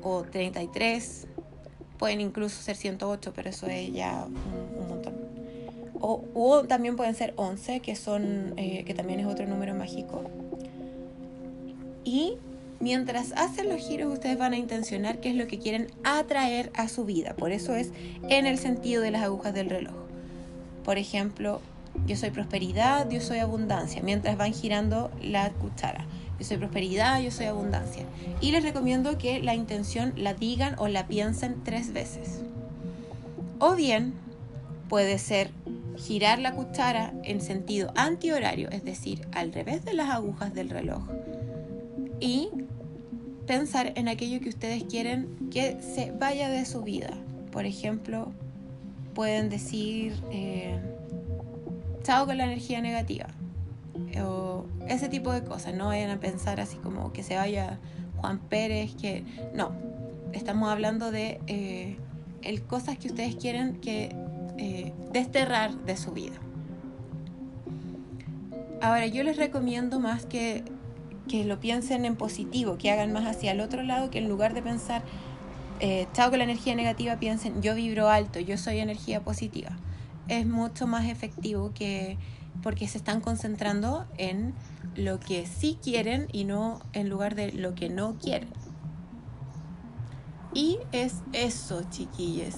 o 0.02 0.22
33. 0.22 1.26
Pueden 1.98 2.20
incluso 2.20 2.62
ser 2.62 2.76
108, 2.76 3.32
pero 3.34 3.50
eso 3.50 3.66
es 3.66 3.92
ya 3.92 4.26
un, 4.26 4.88
montón. 4.88 5.14
O, 6.02 6.64
también 6.64 6.96
pueden 6.96 7.14
ser 7.14 7.34
11, 7.36 7.80
que, 7.80 7.94
son, 7.94 8.54
eh, 8.56 8.84
que 8.84 8.94
también 8.94 9.20
es 9.20 9.26
otro 9.26 9.46
número 9.46 9.74
mágico. 9.74 10.24
Y 12.04 12.38
mientras 12.80 13.32
hacen 13.32 13.68
los 13.68 13.86
giros, 13.86 14.10
ustedes 14.10 14.38
van 14.38 14.54
a 14.54 14.56
intencionar 14.56 15.20
qué 15.20 15.28
es 15.28 15.36
lo 15.36 15.46
que 15.46 15.58
quieren 15.58 15.88
atraer 16.02 16.72
a 16.74 16.88
su 16.88 17.04
vida. 17.04 17.34
Por 17.36 17.52
eso 17.52 17.74
es 17.74 17.92
en 18.28 18.46
el 18.46 18.56
sentido 18.56 19.02
de 19.02 19.10
las 19.10 19.22
agujas 19.22 19.52
del 19.52 19.68
reloj. 19.68 19.94
Por 20.84 20.96
ejemplo, 20.96 21.60
yo 22.06 22.16
soy 22.16 22.30
prosperidad, 22.30 23.08
yo 23.10 23.20
soy 23.20 23.38
abundancia, 23.38 24.02
mientras 24.02 24.36
van 24.36 24.52
girando 24.52 25.10
la 25.22 25.50
cuchara 25.50 26.06
yo 26.40 26.46
soy 26.46 26.56
prosperidad, 26.56 27.20
yo 27.20 27.30
soy 27.30 27.46
abundancia. 27.46 28.04
Y 28.40 28.50
les 28.50 28.62
recomiendo 28.62 29.18
que 29.18 29.40
la 29.40 29.54
intención 29.54 30.14
la 30.16 30.32
digan 30.32 30.74
o 30.78 30.88
la 30.88 31.06
piensen 31.06 31.62
tres 31.62 31.92
veces. 31.92 32.40
O 33.58 33.74
bien 33.74 34.14
puede 34.88 35.18
ser 35.18 35.50
girar 35.98 36.38
la 36.38 36.54
cuchara 36.54 37.12
en 37.24 37.42
sentido 37.42 37.92
antihorario, 37.94 38.70
es 38.70 38.84
decir, 38.84 39.20
al 39.32 39.52
revés 39.52 39.84
de 39.84 39.92
las 39.92 40.08
agujas 40.08 40.54
del 40.54 40.70
reloj. 40.70 41.02
Y 42.20 42.48
pensar 43.46 43.92
en 43.96 44.08
aquello 44.08 44.40
que 44.40 44.48
ustedes 44.48 44.84
quieren 44.84 45.50
que 45.50 45.76
se 45.82 46.10
vaya 46.10 46.48
de 46.48 46.64
su 46.64 46.80
vida. 46.80 47.10
Por 47.52 47.66
ejemplo, 47.66 48.32
pueden 49.12 49.50
decir, 49.50 50.14
eh, 50.32 50.80
chao 52.02 52.26
con 52.26 52.38
la 52.38 52.44
energía 52.44 52.80
negativa 52.80 53.26
o 54.22 54.66
ese 54.88 55.08
tipo 55.08 55.32
de 55.32 55.44
cosas. 55.44 55.74
No 55.74 55.86
vayan 55.86 56.10
a 56.10 56.20
pensar 56.20 56.60
así 56.60 56.76
como 56.76 57.12
que 57.12 57.22
se 57.22 57.36
vaya 57.36 57.78
Juan 58.16 58.38
Pérez, 58.38 58.94
que 58.94 59.24
no, 59.54 59.72
estamos 60.32 60.70
hablando 60.70 61.10
de 61.10 61.40
eh, 61.46 61.96
el, 62.42 62.62
cosas 62.62 62.98
que 62.98 63.08
ustedes 63.08 63.36
quieren 63.36 63.76
que 63.76 64.14
eh, 64.58 64.92
desterrar 65.12 65.72
de 65.84 65.96
su 65.96 66.12
vida. 66.12 66.36
Ahora, 68.82 69.06
yo 69.06 69.22
les 69.22 69.36
recomiendo 69.36 70.00
más 70.00 70.24
que, 70.24 70.64
que 71.28 71.44
lo 71.44 71.60
piensen 71.60 72.04
en 72.04 72.16
positivo, 72.16 72.78
que 72.78 72.90
hagan 72.90 73.12
más 73.12 73.26
hacia 73.26 73.52
el 73.52 73.60
otro 73.60 73.82
lado, 73.82 74.10
que 74.10 74.18
en 74.18 74.28
lugar 74.28 74.54
de 74.54 74.62
pensar, 74.62 75.02
eh, 75.80 76.06
chao 76.14 76.30
con 76.30 76.38
la 76.38 76.44
energía 76.44 76.74
negativa, 76.74 77.16
piensen, 77.16 77.62
yo 77.62 77.74
vibro 77.74 78.08
alto, 78.08 78.40
yo 78.40 78.56
soy 78.56 78.78
energía 78.78 79.20
positiva. 79.20 79.76
Es 80.30 80.46
mucho 80.46 80.86
más 80.86 81.06
efectivo 81.06 81.72
que 81.74 82.16
porque 82.62 82.86
se 82.86 82.98
están 82.98 83.20
concentrando 83.20 84.06
en 84.16 84.54
lo 84.94 85.18
que 85.18 85.44
sí 85.44 85.76
quieren 85.82 86.28
y 86.32 86.44
no 86.44 86.80
en 86.92 87.08
lugar 87.08 87.34
de 87.34 87.50
lo 87.50 87.74
que 87.74 87.88
no 87.88 88.16
quieren. 88.16 88.48
Y 90.54 90.78
es 90.92 91.16
eso, 91.32 91.82
chiquillos. 91.90 92.54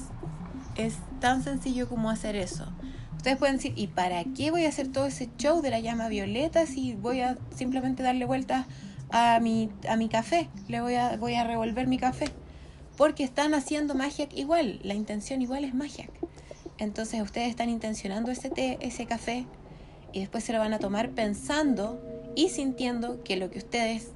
Es 0.76 0.96
tan 1.18 1.42
sencillo 1.42 1.88
como 1.88 2.10
hacer 2.10 2.36
eso. 2.36 2.66
Ustedes 3.16 3.38
pueden 3.38 3.56
decir, 3.56 3.72
¿y 3.74 3.86
para 3.86 4.22
qué 4.24 4.50
voy 4.50 4.66
a 4.66 4.68
hacer 4.68 4.88
todo 4.88 5.06
ese 5.06 5.30
show 5.38 5.62
de 5.62 5.70
la 5.70 5.80
llama 5.80 6.08
violeta 6.08 6.66
si 6.66 6.94
voy 6.94 7.20
a 7.20 7.38
simplemente 7.56 8.02
darle 8.02 8.26
vueltas 8.26 8.66
a 9.10 9.40
mi, 9.40 9.70
a 9.88 9.96
mi 9.96 10.10
café? 10.10 10.50
Le 10.68 10.82
voy 10.82 10.96
a, 10.96 11.16
voy 11.16 11.36
a 11.36 11.44
revolver 11.44 11.86
mi 11.86 11.96
café. 11.96 12.26
Porque 12.98 13.24
están 13.24 13.54
haciendo 13.54 13.94
magia 13.94 14.28
igual. 14.34 14.78
La 14.82 14.92
intención 14.92 15.40
igual 15.40 15.64
es 15.64 15.74
magia. 15.74 16.10
Entonces 16.78 17.22
ustedes 17.22 17.48
están 17.48 17.68
intencionando 17.68 18.30
ese 18.30 18.50
té, 18.50 18.78
ese 18.80 19.06
café, 19.06 19.46
y 20.12 20.20
después 20.20 20.44
se 20.44 20.52
lo 20.52 20.58
van 20.58 20.74
a 20.74 20.78
tomar 20.78 21.10
pensando 21.10 22.00
y 22.34 22.48
sintiendo 22.48 23.22
que 23.22 23.36
lo 23.36 23.50
que 23.50 23.58
ustedes 23.58 24.08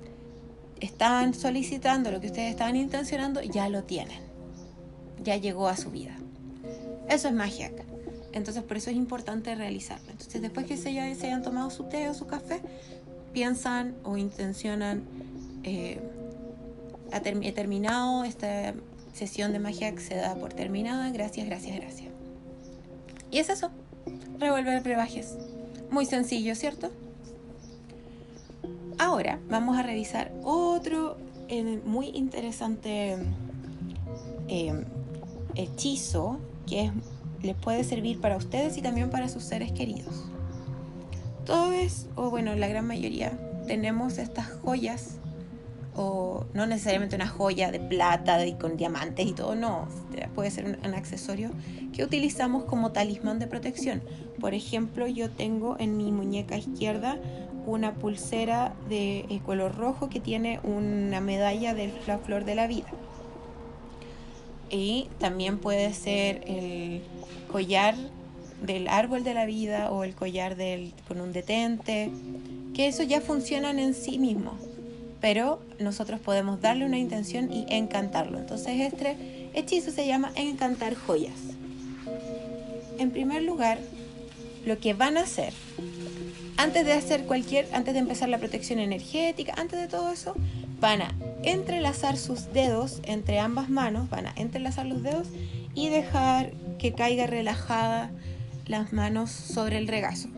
estaban 0.81 1.35
solicitando, 1.35 2.11
lo 2.11 2.21
que 2.21 2.27
ustedes 2.27 2.51
estaban 2.51 2.77
intencionando, 2.77 3.43
ya 3.43 3.69
lo 3.69 3.85
tienen. 3.85 4.21
Ya 5.23 5.37
llegó 5.37 5.69
a 5.69 5.77
su 5.77 5.91
vida. 5.91 6.17
Eso 7.09 7.29
es 7.29 7.35
magia. 7.35 7.73
Entonces 8.33 8.63
por 8.63 8.77
eso 8.77 8.91
es 8.91 8.97
importante 8.97 9.55
realizarlo. 9.55 10.11
Entonces 10.11 10.43
después 10.43 10.67
que 10.67 10.77
se, 10.77 10.89
hayan 11.01 11.43
tomado 11.43 11.71
su 11.71 11.85
té 11.85 12.09
o 12.09 12.15
su 12.15 12.27
café, 12.27 12.61
piensan 13.33 13.95
o 14.05 14.17
intencionan, 14.17 15.05
eh, 15.63 15.99
he 17.13 17.53
terminado 17.53 18.25
esta 18.25 18.75
sesión 19.15 19.53
de 19.53 19.59
magia 19.59 19.95
se 19.99 20.17
da 20.17 20.35
por 20.35 20.53
terminada, 20.53 21.11
gracias, 21.11 21.47
gracias, 21.47 21.77
gracias. 21.77 22.06
Y 23.30 23.38
es 23.38 23.49
eso, 23.49 23.71
revolver 24.38 24.83
brebajes. 24.83 25.35
Muy 25.90 26.06
sencillo, 26.06 26.54
¿cierto? 26.54 26.90
Ahora 28.99 29.38
vamos 29.49 29.76
a 29.76 29.83
revisar 29.83 30.33
otro 30.42 31.18
eh, 31.49 31.80
muy 31.85 32.09
interesante 32.09 33.16
eh, 34.49 34.85
hechizo 35.54 36.38
que 36.66 36.90
les 37.42 37.56
puede 37.56 37.85
servir 37.85 38.21
para 38.21 38.37
ustedes 38.37 38.76
y 38.78 38.83
también 38.83 39.11
para 39.11 39.28
sus 39.28 39.45
seres 39.45 39.73
queridos. 39.73 40.25
Todos, 41.45 42.06
o 42.16 42.30
bueno, 42.30 42.54
la 42.54 42.68
gran 42.68 42.87
mayoría, 42.87 43.38
tenemos 43.66 44.18
estas 44.18 44.49
joyas, 44.62 45.15
o 45.97 46.45
no 46.53 46.67
necesariamente 46.67 47.17
una 47.17 47.26
joya 47.26 47.71
de 47.71 47.81
plata 47.81 48.45
y 48.47 48.55
con 48.55 48.76
diamantes 48.76 49.26
y 49.26 49.33
todo, 49.33 49.55
no, 49.55 49.88
puede 50.35 50.50
ser 50.50 50.79
un, 50.83 50.95
accesorio 50.95 51.50
que 51.93 52.05
utilizamos 52.05 52.65
como 52.65 52.93
talismán 52.93 53.38
de 53.38 53.47
protección. 53.47 54.03
Por 54.41 54.55
ejemplo, 54.55 55.07
yo 55.07 55.31
tengo 55.31 55.76
en 55.79 55.97
mi 55.97 56.12
muñeca 56.12 56.57
izquierda 56.57 57.19
una 57.67 57.95
pulsera 57.95 58.75
de 58.88 59.21
eh, 59.21 59.41
color 59.45 59.75
rojo 59.76 60.09
que 60.09 60.21
tiene 60.21 60.61
una 60.62 61.21
medalla 61.21 61.75
de 61.75 61.93
la 62.07 62.19
flor 62.19 62.45
de 62.45 62.55
la 62.55 62.67
vida. 62.67 62.88
Y 64.71 65.09
también 65.19 65.59
puede 65.59 65.93
ser 65.95 66.43
el 66.47 67.03
collar 67.50 67.95
del 68.62 68.88
árbol 68.88 69.25
de 69.25 69.35
la 69.35 69.47
vida 69.47 69.91
o 69.91 70.05
el 70.05 70.15
collar 70.15 70.57
con 71.09 71.21
un 71.21 71.33
detente, 71.33 72.11
que 72.75 72.88
eso 72.88 73.03
ya 73.03 73.21
funcionan 73.21 73.79
en 73.79 73.95
sí 73.95 74.19
mismos, 74.19 74.57
pero 75.20 75.61
nosotros 75.78 76.20
podemos 76.20 76.61
darle 76.61 76.87
una 76.87 76.99
intención 76.99 77.52
y 77.52 77.66
encantarlo. 77.68 78.38
Entonces 78.38 78.80
este 78.80 79.50
hechizo 79.54 79.90
se 79.90 80.06
llama 80.06 80.32
encantar 80.35 80.94
joyas. 80.94 81.38
En 82.99 83.11
primer 83.11 83.42
lugar, 83.42 83.78
lo 84.64 84.78
que 84.78 84.94
van 84.94 85.16
a 85.16 85.23
hacer 85.23 85.52
antes 86.56 86.87
de 86.87 86.92
hacer 86.92 87.25
cualquier, 87.25 87.68
antes 87.75 87.94
de 87.94 88.00
empezar 88.00 88.28
la 88.28 88.38
protección 88.38 88.78
energética, 88.78 89.54
antes 89.56 89.78
de 89.78 89.88
todo 89.88 90.11
eso, 90.11 90.35
van 90.80 91.02
a 91.02 91.14
entrelazar 91.42 92.16
sus 92.16 92.52
dedos 92.52 93.00
entre 93.04 93.38
ambas 93.38 93.68
manos, 93.68 94.08
van 94.08 94.26
a 94.26 94.32
entrelazar 94.37 94.87
los 94.87 95.02
dedos 95.02 95.28
y 95.75 95.90
dejar 95.90 96.52
que 96.78 96.92
caiga 96.92 97.26
relajada 97.26 98.11
las 98.66 98.92
manos 98.92 99.30
sobre 99.30 99.78
el 99.78 99.87
regazo. 99.87 100.28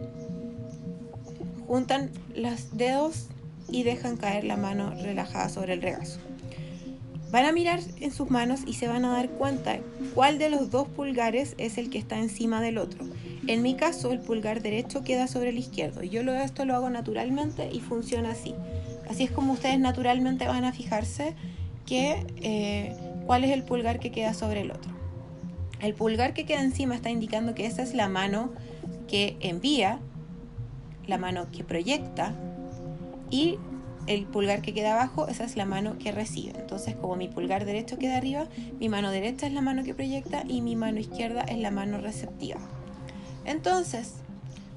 Juntan 1.66 2.10
los 2.34 2.76
dedos 2.76 3.28
y 3.70 3.82
dejan 3.82 4.16
caer 4.16 4.44
la 4.44 4.56
mano 4.56 4.92
relajada 5.02 5.48
sobre 5.48 5.74
el 5.74 5.82
regazo. 5.82 6.20
Van 7.30 7.44
a 7.44 7.52
mirar 7.52 7.80
en 8.00 8.10
sus 8.10 8.30
manos 8.30 8.60
y 8.66 8.72
se 8.74 8.88
van 8.88 9.04
a 9.04 9.12
dar 9.12 9.28
cuenta 9.28 9.78
cuál 10.14 10.38
de 10.38 10.48
los 10.48 10.70
dos 10.70 10.88
pulgares 10.88 11.54
es 11.58 11.76
el 11.76 11.90
que 11.90 11.98
está 11.98 12.18
encima 12.18 12.62
del 12.62 12.78
otro. 12.78 13.04
En 13.46 13.62
mi 13.62 13.74
caso, 13.74 14.12
el 14.12 14.20
pulgar 14.20 14.62
derecho 14.62 15.04
queda 15.04 15.26
sobre 15.26 15.50
el 15.50 15.58
izquierdo. 15.58 16.02
Yo 16.02 16.22
lo, 16.22 16.34
esto 16.34 16.64
lo 16.64 16.74
hago 16.74 16.88
naturalmente 16.88 17.68
y 17.70 17.80
funciona 17.80 18.30
así. 18.30 18.54
Así 19.10 19.24
es 19.24 19.30
como 19.30 19.52
ustedes 19.52 19.78
naturalmente 19.78 20.46
van 20.46 20.64
a 20.64 20.72
fijarse 20.72 21.34
que, 21.84 22.26
eh, 22.42 22.96
cuál 23.26 23.44
es 23.44 23.50
el 23.50 23.62
pulgar 23.62 24.00
que 24.00 24.10
queda 24.10 24.32
sobre 24.32 24.62
el 24.62 24.70
otro. 24.70 24.92
El 25.80 25.94
pulgar 25.94 26.34
que 26.34 26.44
queda 26.44 26.62
encima 26.62 26.94
está 26.94 27.10
indicando 27.10 27.54
que 27.54 27.66
esa 27.66 27.82
es 27.82 27.94
la 27.94 28.08
mano 28.08 28.52
que 29.06 29.36
envía, 29.40 29.98
la 31.06 31.18
mano 31.18 31.48
que 31.50 31.62
proyecta 31.62 32.34
y 33.30 33.58
el 34.06 34.24
pulgar 34.24 34.62
que 34.62 34.72
queda 34.72 34.94
abajo, 34.94 35.28
esa 35.28 35.44
es 35.44 35.56
la 35.56 35.66
mano 35.66 35.98
que 35.98 36.12
recibe. 36.12 36.58
Entonces, 36.58 36.94
como 36.94 37.16
mi 37.16 37.28
pulgar 37.28 37.64
derecho 37.64 37.98
queda 37.98 38.16
arriba, 38.16 38.46
mi 38.80 38.88
mano 38.88 39.10
derecha 39.10 39.46
es 39.46 39.52
la 39.52 39.60
mano 39.60 39.84
que 39.84 39.94
proyecta 39.94 40.44
y 40.46 40.62
mi 40.62 40.76
mano 40.76 40.98
izquierda 40.98 41.42
es 41.42 41.58
la 41.58 41.70
mano 41.70 41.98
receptiva. 41.98 42.60
Entonces, 43.44 44.14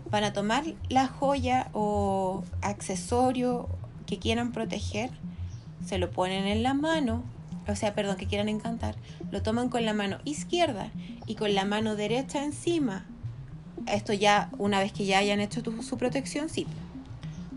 para 0.10 0.34
tomar 0.34 0.65
la 0.89 1.08
joya 1.08 1.70
o 1.74 2.43
accesorio 2.62 3.70
que 4.05 4.20
quieran 4.20 4.51
proteger, 4.51 5.10
se 5.86 5.98
lo 5.98 6.12
ponen 6.12 6.48
en 6.48 6.63
la 6.63 6.74
mano 6.74 7.24
o 7.67 7.75
sea, 7.75 7.93
perdón, 7.93 8.17
que 8.17 8.25
quieran 8.25 8.50
encantar, 8.50 8.96
lo 9.31 9.41
toman 9.41 9.70
con 9.70 9.86
la 9.86 9.93
mano 9.93 10.17
izquierda 10.25 10.89
y 11.27 11.36
con 11.36 11.53
la 11.53 11.65
mano 11.65 11.96
derecha 11.96 12.43
encima. 12.43 13.05
Esto 13.88 14.13
ya, 14.13 14.50
una 14.58 14.79
vez 14.79 14.91
que 14.91 15.05
ya 15.05 15.20
hayan 15.20 15.39
hecho 15.39 15.62
su 15.81 15.98
protección, 15.98 16.50
sí. 16.50 16.67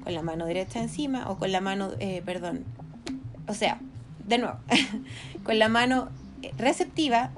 Con 0.05 0.15
la 0.15 0.23
mano 0.23 0.47
derecha 0.47 0.81
encima 0.81 1.31
o 1.31 1.39
con 1.39 1.51
la 1.51 1.61
mano, 1.61 1.91
eh, 1.99 2.23
perdón, 2.25 2.65
o 3.49 3.55
sea, 3.55 3.81
de 4.27 4.39
nuevo, 4.39 4.59
con 5.45 5.59
la 5.59 5.69
mano 5.69 6.11
receptiva 6.57 7.31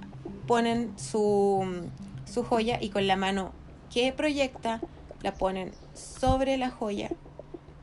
ponen 0.47 0.93
su, 0.99 1.89
su 2.25 2.45
joya 2.45 2.79
y 2.81 2.91
con 2.91 3.07
la 3.07 3.17
mano 3.17 3.53
que 3.93 4.13
proyecta 4.13 4.81
la 5.23 5.35
ponen 5.35 5.73
sobre 5.95 6.57
la 6.57 6.71
joya 6.71 7.11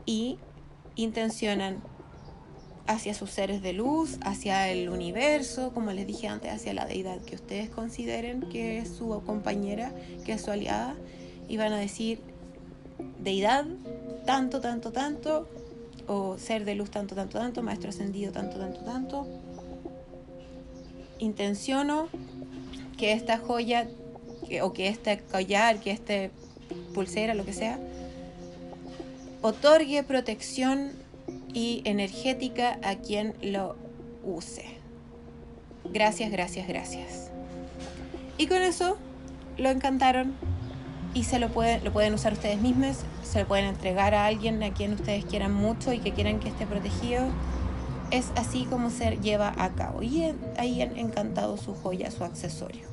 y 0.05 0.37
intencionan 0.95 1.81
hacia 2.85 3.13
sus 3.13 3.29
seres 3.31 3.61
de 3.61 3.73
luz, 3.73 4.19
hacia 4.23 4.69
el 4.69 4.89
universo, 4.89 5.73
como 5.73 5.91
les 5.91 6.05
dije 6.05 6.27
antes, 6.27 6.51
hacia 6.51 6.73
la 6.73 6.85
deidad 6.85 7.21
que 7.21 7.35
ustedes 7.35 7.69
consideren 7.69 8.41
que 8.41 8.79
es 8.79 8.89
su 8.89 9.21
compañera, 9.25 9.93
que 10.25 10.33
es 10.33 10.41
su 10.41 10.51
aliada, 10.51 10.95
y 11.47 11.57
van 11.57 11.71
a 11.73 11.77
decir, 11.77 12.21
deidad, 13.19 13.65
tanto, 14.25 14.61
tanto, 14.61 14.91
tanto, 14.91 15.47
o 16.07 16.37
ser 16.37 16.65
de 16.65 16.75
luz, 16.75 16.91
tanto, 16.91 17.15
tanto, 17.15 17.39
tanto, 17.39 17.63
maestro 17.63 17.89
ascendido, 17.89 18.31
tanto, 18.31 18.57
tanto, 18.57 18.81
tanto. 18.81 19.27
Intenciono 21.19 22.07
que 22.97 23.13
esta 23.13 23.37
joya, 23.37 23.87
o 24.61 24.73
que 24.73 24.87
este 24.87 25.19
collar, 25.19 25.79
que 25.79 25.91
este 25.91 26.31
pulsera, 26.93 27.33
lo 27.33 27.45
que 27.45 27.53
sea, 27.53 27.79
otorgue 29.41 30.03
protección 30.03 30.91
y 31.53 31.81
energética 31.85 32.79
a 32.83 32.95
quien 32.95 33.35
lo 33.41 33.75
use. 34.23 34.65
Gracias, 35.91 36.31
gracias, 36.31 36.67
gracias. 36.67 37.29
Y 38.37 38.47
con 38.47 38.61
eso 38.61 38.97
lo 39.57 39.69
encantaron 39.69 40.33
y 41.13 41.23
se 41.23 41.39
lo 41.39 41.49
pueden, 41.49 41.83
lo 41.83 41.91
pueden 41.91 42.13
usar 42.13 42.33
ustedes 42.33 42.59
mismos, 42.59 42.97
se 43.23 43.41
lo 43.41 43.47
pueden 43.47 43.65
entregar 43.65 44.13
a 44.15 44.25
alguien 44.25 44.61
a 44.63 44.73
quien 44.73 44.93
ustedes 44.93 45.25
quieran 45.25 45.53
mucho 45.53 45.93
y 45.93 45.99
que 45.99 46.11
quieran 46.11 46.39
que 46.39 46.49
esté 46.49 46.65
protegido. 46.65 47.25
Es 48.11 48.31
así 48.35 48.65
como 48.65 48.89
se 48.89 49.17
lleva 49.17 49.53
a 49.57 49.69
cabo. 49.69 50.03
Y 50.03 50.33
ahí 50.57 50.81
han 50.81 50.97
encantado 50.97 51.57
su 51.57 51.73
joya, 51.73 52.11
su 52.11 52.23
accesorio. 52.23 52.87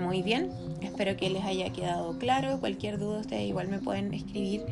Muy 0.00 0.22
bien, 0.22 0.50
espero 0.80 1.16
que 1.16 1.30
les 1.30 1.44
haya 1.44 1.70
quedado 1.72 2.18
claro. 2.18 2.58
Cualquier 2.60 2.98
duda 2.98 3.20
ustedes 3.20 3.48
igual 3.48 3.68
me 3.68 3.78
pueden 3.78 4.12
escribir 4.14 4.64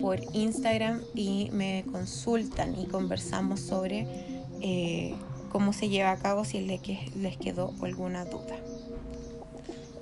por 0.00 0.20
Instagram 0.32 1.00
y 1.14 1.50
me 1.52 1.84
consultan 1.90 2.78
y 2.78 2.86
conversamos 2.86 3.60
sobre 3.60 4.06
eh, 4.60 5.14
cómo 5.50 5.72
se 5.72 5.88
lleva 5.88 6.12
a 6.12 6.18
cabo 6.18 6.44
si 6.44 6.60
les, 6.60 6.80
les 7.16 7.36
quedó 7.36 7.72
alguna 7.82 8.24
duda. 8.24 8.56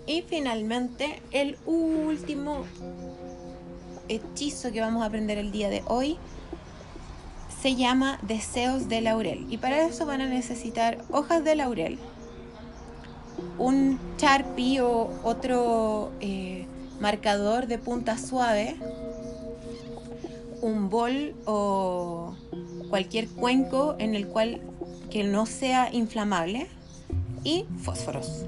Y 0.06 0.22
finalmente 0.22 1.20
el 1.32 1.56
último 1.66 2.64
hechizo 4.08 4.70
que 4.70 4.80
vamos 4.80 5.02
a 5.02 5.06
aprender 5.06 5.38
el 5.38 5.50
día 5.50 5.68
de 5.68 5.82
hoy 5.86 6.16
se 7.60 7.74
llama 7.74 8.18
Deseos 8.22 8.88
de 8.88 9.00
Laurel. 9.00 9.46
Y 9.50 9.58
para 9.58 9.84
eso 9.84 10.06
van 10.06 10.20
a 10.20 10.26
necesitar 10.26 10.98
hojas 11.10 11.42
de 11.42 11.56
laurel, 11.56 11.98
un 13.58 13.98
Sharpie 14.18 14.80
o 14.80 15.10
otro 15.24 16.12
eh, 16.20 16.66
marcador 17.00 17.66
de 17.66 17.78
punta 17.78 18.18
suave 18.18 18.76
un 20.60 20.90
bol 20.90 21.34
o 21.44 22.34
cualquier 22.90 23.28
cuenco 23.28 23.94
en 23.98 24.14
el 24.14 24.26
cual 24.26 24.60
que 25.10 25.24
no 25.24 25.46
sea 25.46 25.92
inflamable 25.92 26.68
y 27.44 27.66
fósforos. 27.82 28.44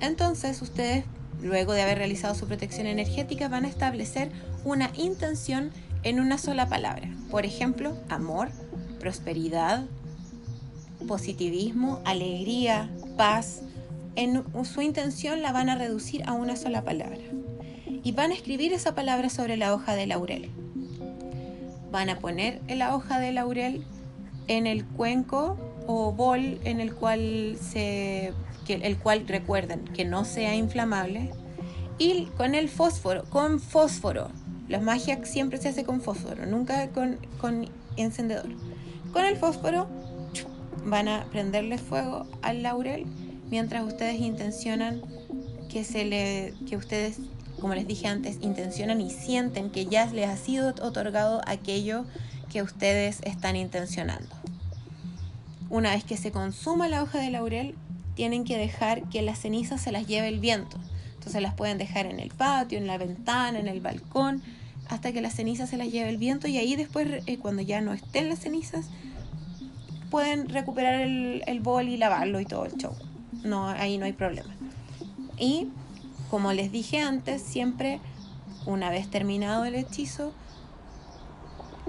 Entonces 0.00 0.62
ustedes, 0.62 1.04
luego 1.42 1.72
de 1.72 1.82
haber 1.82 1.98
realizado 1.98 2.34
su 2.34 2.46
protección 2.46 2.86
energética, 2.86 3.48
van 3.48 3.64
a 3.64 3.68
establecer 3.68 4.30
una 4.64 4.90
intención 4.96 5.70
en 6.02 6.20
una 6.20 6.38
sola 6.38 6.68
palabra. 6.68 7.08
Por 7.30 7.44
ejemplo, 7.46 7.96
amor, 8.08 8.48
prosperidad, 9.00 9.84
positivismo, 11.06 12.00
alegría, 12.04 12.90
paz. 13.16 13.62
En 14.14 14.44
su 14.64 14.80
intención 14.80 15.42
la 15.42 15.52
van 15.52 15.68
a 15.68 15.76
reducir 15.76 16.22
a 16.26 16.32
una 16.32 16.56
sola 16.56 16.82
palabra. 16.82 17.18
Y 18.02 18.12
van 18.12 18.30
a 18.30 18.34
escribir 18.34 18.72
esa 18.72 18.94
palabra 18.94 19.28
sobre 19.30 19.56
la 19.56 19.74
hoja 19.74 19.94
de 19.94 20.06
laurel 20.06 20.50
van 21.96 22.10
a 22.10 22.18
poner 22.18 22.60
la 22.68 22.94
hoja 22.94 23.18
de 23.18 23.32
laurel 23.32 23.82
en 24.48 24.66
el 24.66 24.84
cuenco 24.84 25.56
o 25.86 26.12
bol 26.12 26.58
en 26.64 26.80
el 26.80 26.94
cual 26.94 27.56
se 27.58 28.34
el 28.74 28.98
cual 28.98 29.26
recuerden 29.26 29.84
que 29.84 30.04
no 30.04 30.24
sea 30.24 30.54
inflamable 30.54 31.32
y 31.98 32.26
con 32.36 32.54
el 32.54 32.68
fósforo 32.68 33.24
con 33.24 33.60
fósforo 33.60 34.30
la 34.68 34.80
magia 34.80 35.24
siempre 35.24 35.58
se 35.58 35.68
hace 35.68 35.84
con 35.84 36.00
fósforo 36.00 36.46
nunca 36.46 36.88
con, 36.90 37.18
con 37.40 37.68
encendedor 37.96 38.48
con 39.12 39.24
el 39.24 39.36
fósforo 39.36 39.86
van 40.84 41.08
a 41.08 41.24
prenderle 41.30 41.78
fuego 41.78 42.26
al 42.42 42.62
laurel 42.62 43.06
mientras 43.50 43.84
ustedes 43.84 44.20
intencionan 44.20 45.02
que 45.70 45.84
se 45.84 46.04
le 46.04 46.54
que 46.68 46.76
ustedes 46.76 47.18
como 47.60 47.74
les 47.74 47.86
dije 47.86 48.06
antes, 48.06 48.38
intencionan 48.42 49.00
y 49.00 49.10
sienten 49.10 49.70
que 49.70 49.86
ya 49.86 50.06
les 50.06 50.28
ha 50.28 50.36
sido 50.36 50.70
otorgado 50.82 51.40
aquello 51.46 52.04
que 52.50 52.62
ustedes 52.62 53.20
están 53.22 53.56
intencionando. 53.56 54.28
Una 55.68 55.90
vez 55.90 56.04
que 56.04 56.16
se 56.16 56.30
consuma 56.30 56.88
la 56.88 57.02
hoja 57.02 57.18
de 57.18 57.30
laurel, 57.30 57.74
tienen 58.16 58.44
que 58.44 58.56
dejar 58.56 59.08
que 59.10 59.22
las 59.22 59.38
cenizas 59.38 59.80
se 59.80 59.92
las 59.92 60.08
lleve 60.08 60.26
el 60.26 60.40
viento. 60.40 60.78
Entonces 61.14 61.40
las 61.42 61.54
pueden 61.54 61.78
dejar 61.78 62.06
en 62.06 62.18
el 62.18 62.30
patio, 62.30 62.78
en 62.78 62.86
la 62.88 62.98
ventana, 62.98 63.60
en 63.60 63.68
el 63.68 63.80
balcón, 63.80 64.42
hasta 64.88 65.12
que 65.12 65.20
las 65.20 65.34
cenizas 65.34 65.70
se 65.70 65.76
las 65.76 65.92
lleve 65.92 66.08
el 66.08 66.16
viento 66.16 66.48
y 66.48 66.56
ahí 66.56 66.74
después, 66.74 67.22
eh, 67.26 67.38
cuando 67.38 67.62
ya 67.62 67.80
no 67.80 67.92
estén 67.92 68.28
las 68.28 68.40
cenizas, 68.40 68.86
pueden 70.10 70.48
recuperar 70.48 70.94
el, 70.94 71.42
el 71.46 71.60
bol 71.60 71.88
y 71.88 71.96
lavarlo 71.96 72.40
y 72.40 72.46
todo 72.46 72.64
el 72.64 72.76
show. 72.76 72.92
No, 73.44 73.68
ahí 73.68 73.98
no 73.98 74.06
hay 74.06 74.12
problema. 74.12 74.54
Y 75.38 75.68
como 76.30 76.52
les 76.52 76.72
dije 76.72 77.00
antes, 77.00 77.42
siempre 77.42 78.00
una 78.64 78.90
vez 78.90 79.10
terminado 79.10 79.64
el 79.64 79.74
hechizo, 79.74 80.32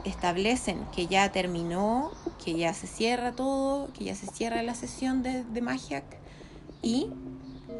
establecen 0.08 0.86
que 0.96 1.08
ya 1.08 1.32
terminó, 1.32 2.12
que 2.44 2.54
ya 2.56 2.74
se 2.74 2.88
cierra 2.88 3.34
todo, 3.34 3.92
que 3.94 4.06
ya 4.06 4.16
se 4.16 4.28
cierra 4.28 4.62
la 4.64 4.76
sesión 4.76 5.24
de, 5.24 5.44
de 5.44 5.62
Magic 5.62 6.04
y 6.82 7.08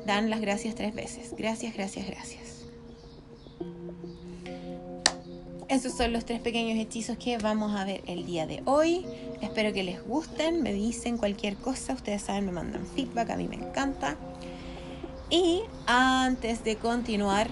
dan 0.06 0.30
las 0.30 0.42
gracias 0.42 0.76
tres 0.76 0.94
veces. 0.94 1.34
Gracias, 1.38 1.74
gracias, 1.74 2.08
gracias. 2.08 2.48
Esos 5.70 5.92
son 5.92 6.14
los 6.14 6.24
tres 6.24 6.40
pequeños 6.40 6.80
hechizos 6.80 7.18
que 7.18 7.38
vamos 7.38 7.76
a 7.76 7.84
ver 7.84 8.02
el 8.08 8.26
día 8.26 8.48
de 8.48 8.62
hoy. 8.64 9.06
Espero 9.42 9.74
que 9.74 9.84
les 9.84 10.02
gusten, 10.02 10.64
me 10.64 10.72
dicen 10.72 11.18
cualquier 11.18 11.58
cosa, 11.58 11.94
ustedes 11.94 12.22
saben, 12.22 12.46
me 12.46 12.54
mandan 12.54 12.86
feedback, 12.86 13.32
a 13.32 13.36
mí 13.36 13.50
me 13.50 13.58
encanta. 13.58 14.16
Y 15.30 15.64
antes 15.86 16.64
de 16.64 16.78
continuar, 16.78 17.50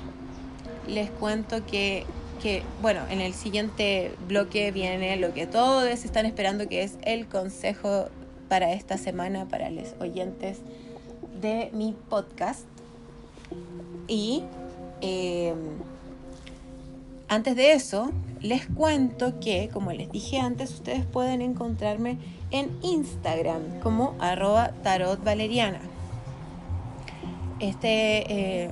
les 0.88 1.10
cuento 1.10 1.66
que, 1.66 2.06
que, 2.42 2.64
bueno, 2.82 3.02
en 3.10 3.22
el 3.22 3.34
siguiente 3.34 4.14
bloque 4.28 4.72
viene 4.72 5.16
lo 5.18 5.34
que 5.34 5.48
todos 5.48 5.86
están 6.06 6.26
esperando, 6.26 6.68
que 6.68 6.84
es 6.84 6.98
el 7.04 7.28
consejo 7.28 8.08
para 8.50 8.74
esta 8.74 8.98
semana 8.98 9.48
para 9.48 9.70
los 9.70 9.94
oyentes 10.00 10.60
de 11.42 11.70
mi 11.74 11.96
podcast. 12.10 12.66
Y 14.08 14.44
eh, 15.02 15.54
antes 17.28 17.56
de 17.56 17.74
eso, 17.74 18.12
les 18.42 18.68
cuento 18.68 19.40
que, 19.40 19.70
como 19.74 19.92
les 19.92 20.12
dije 20.12 20.40
antes, 20.40 20.72
ustedes 20.72 21.06
pueden 21.06 21.42
encontrarme 21.42 22.18
en 22.52 22.70
Instagram 22.84 23.80
como 23.82 24.16
arroba 24.20 24.72
tarotvaleriana. 24.84 25.80
Este, 27.60 28.64
eh, 28.64 28.70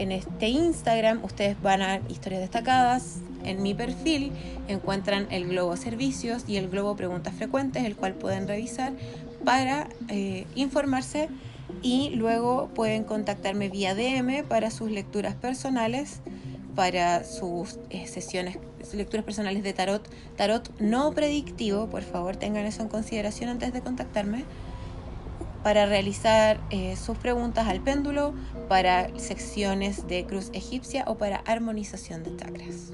en 0.00 0.12
este 0.12 0.48
Instagram 0.48 1.22
ustedes 1.22 1.60
van 1.62 1.82
a 1.82 2.00
historias 2.08 2.40
destacadas. 2.40 3.18
En 3.44 3.62
mi 3.62 3.74
perfil 3.74 4.32
encuentran 4.66 5.26
el 5.30 5.46
globo 5.48 5.76
servicios 5.76 6.44
y 6.48 6.56
el 6.56 6.68
globo 6.68 6.96
preguntas 6.96 7.34
frecuentes, 7.34 7.84
el 7.84 7.96
cual 7.96 8.14
pueden 8.14 8.48
revisar 8.48 8.92
para 9.44 9.88
eh, 10.08 10.46
informarse. 10.54 11.28
Y 11.82 12.10
luego 12.10 12.68
pueden 12.74 13.04
contactarme 13.04 13.68
vía 13.68 13.94
DM 13.94 14.44
para 14.44 14.70
sus 14.70 14.90
lecturas 14.90 15.34
personales 15.34 16.20
para 16.74 17.24
sus 17.24 17.78
eh, 17.90 18.06
sesiones, 18.06 18.58
lecturas 18.92 19.24
personales 19.24 19.62
de 19.62 19.72
tarot, 19.72 20.08
tarot 20.36 20.70
no 20.80 21.12
predictivo, 21.12 21.88
por 21.88 22.02
favor 22.02 22.36
tengan 22.36 22.64
eso 22.64 22.82
en 22.82 22.88
consideración 22.88 23.50
antes 23.50 23.72
de 23.72 23.80
contactarme, 23.80 24.44
para 25.62 25.86
realizar 25.86 26.60
eh, 26.70 26.96
sus 26.96 27.16
preguntas 27.18 27.68
al 27.68 27.80
péndulo, 27.80 28.34
para 28.68 29.10
secciones 29.18 30.06
de 30.06 30.24
cruz 30.24 30.50
egipcia 30.52 31.04
o 31.06 31.16
para 31.16 31.38
armonización 31.38 32.22
de 32.22 32.36
chakras. 32.36 32.92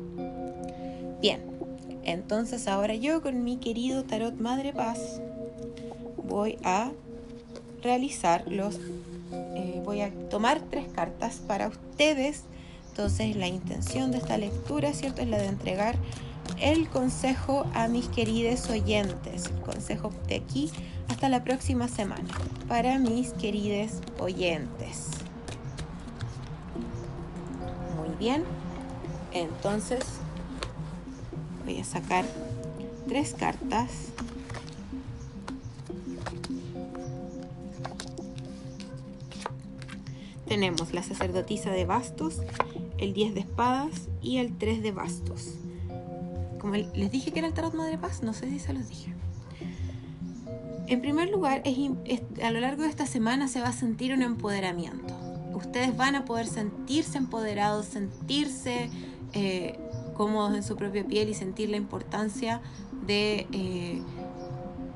Bien, 1.20 1.42
entonces 2.02 2.68
ahora 2.68 2.94
yo 2.94 3.22
con 3.22 3.44
mi 3.44 3.56
querido 3.56 4.04
tarot 4.04 4.38
Madre 4.38 4.72
Paz 4.72 5.20
voy 6.16 6.58
a 6.64 6.92
realizar 7.82 8.44
los, 8.48 8.78
eh, 9.32 9.80
voy 9.84 10.00
a 10.00 10.10
tomar 10.28 10.60
tres 10.60 10.86
cartas 10.94 11.40
para 11.46 11.68
ustedes 11.68 12.44
entonces 12.96 13.36
la 13.36 13.46
intención 13.46 14.10
de 14.10 14.16
esta 14.16 14.38
lectura, 14.38 14.94
¿cierto? 14.94 15.20
Es 15.20 15.28
la 15.28 15.36
de 15.36 15.48
entregar 15.48 15.96
el 16.58 16.88
consejo 16.88 17.66
a 17.74 17.88
mis 17.88 18.08
queridos 18.08 18.70
oyentes. 18.70 19.50
El 19.54 19.60
consejo 19.60 20.12
de 20.28 20.36
aquí 20.36 20.70
hasta 21.08 21.28
la 21.28 21.44
próxima 21.44 21.88
semana. 21.88 22.28
Para 22.68 22.98
mis 22.98 23.32
queridos 23.32 24.00
oyentes. 24.18 25.08
Muy 27.96 28.14
bien. 28.18 28.44
Entonces 29.32 30.04
voy 31.64 31.80
a 31.80 31.84
sacar 31.84 32.24
tres 33.08 33.34
cartas. 33.34 33.90
Tenemos 40.46 40.94
la 40.94 41.02
sacerdotisa 41.02 41.70
de 41.70 41.84
bastos, 41.84 42.40
el 42.98 43.12
10 43.12 43.34
de 43.34 43.40
espadas 43.40 44.08
y 44.22 44.38
el 44.38 44.56
3 44.56 44.82
de 44.82 44.92
bastos. 44.92 45.54
Como 46.60 46.74
les 46.74 47.10
dije 47.10 47.32
que 47.32 47.40
era 47.40 47.48
el 47.48 47.54
tarot 47.54 47.74
Madre 47.74 47.98
Paz, 47.98 48.22
no 48.22 48.32
sé 48.32 48.48
si 48.48 48.58
se 48.58 48.72
los 48.72 48.88
dije. 48.88 49.15
En 50.88 51.00
primer 51.00 51.30
lugar, 51.30 51.62
a 52.42 52.50
lo 52.50 52.60
largo 52.60 52.82
de 52.82 52.88
esta 52.88 53.06
semana 53.06 53.48
se 53.48 53.60
va 53.60 53.68
a 53.68 53.72
sentir 53.72 54.12
un 54.12 54.22
empoderamiento. 54.22 55.14
Ustedes 55.52 55.96
van 55.96 56.14
a 56.14 56.24
poder 56.24 56.46
sentirse 56.46 57.18
empoderados, 57.18 57.86
sentirse 57.86 58.88
eh, 59.32 59.80
cómodos 60.14 60.54
en 60.54 60.62
su 60.62 60.76
propia 60.76 61.04
piel 61.04 61.28
y 61.28 61.34
sentir 61.34 61.70
la 61.70 61.76
importancia 61.76 62.60
de, 63.04 63.48
eh, 63.50 64.00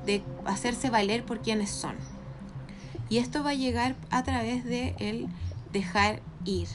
de 0.05 0.23
hacerse 0.45 0.89
valer 0.89 1.25
por 1.25 1.41
quienes 1.41 1.69
son. 1.69 1.95
Y 3.09 3.17
esto 3.17 3.43
va 3.43 3.49
a 3.49 3.55
llegar 3.55 3.97
a 4.11 4.23
través 4.23 4.63
de 4.63 4.95
el 4.97 5.27
dejar 5.73 6.21
ir, 6.45 6.69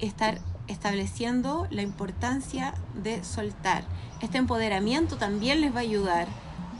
estar 0.00 0.40
estableciendo 0.66 1.68
la 1.70 1.82
importancia 1.82 2.74
de 3.00 3.22
soltar. 3.22 3.84
Este 4.20 4.38
empoderamiento 4.38 5.16
también 5.18 5.60
les 5.60 5.72
va 5.72 5.78
a 5.78 5.82
ayudar 5.82 6.26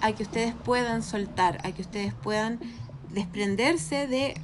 a 0.01 0.13
que 0.13 0.23
ustedes 0.23 0.55
puedan 0.55 1.03
soltar, 1.03 1.59
a 1.65 1.73
que 1.73 1.83
ustedes 1.83 2.15
puedan 2.15 2.61
desprenderse 3.13 4.07
de 4.07 4.35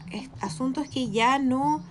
asuntos 0.40 0.88
que 0.88 1.10
ya 1.10 1.38
no 1.38 1.82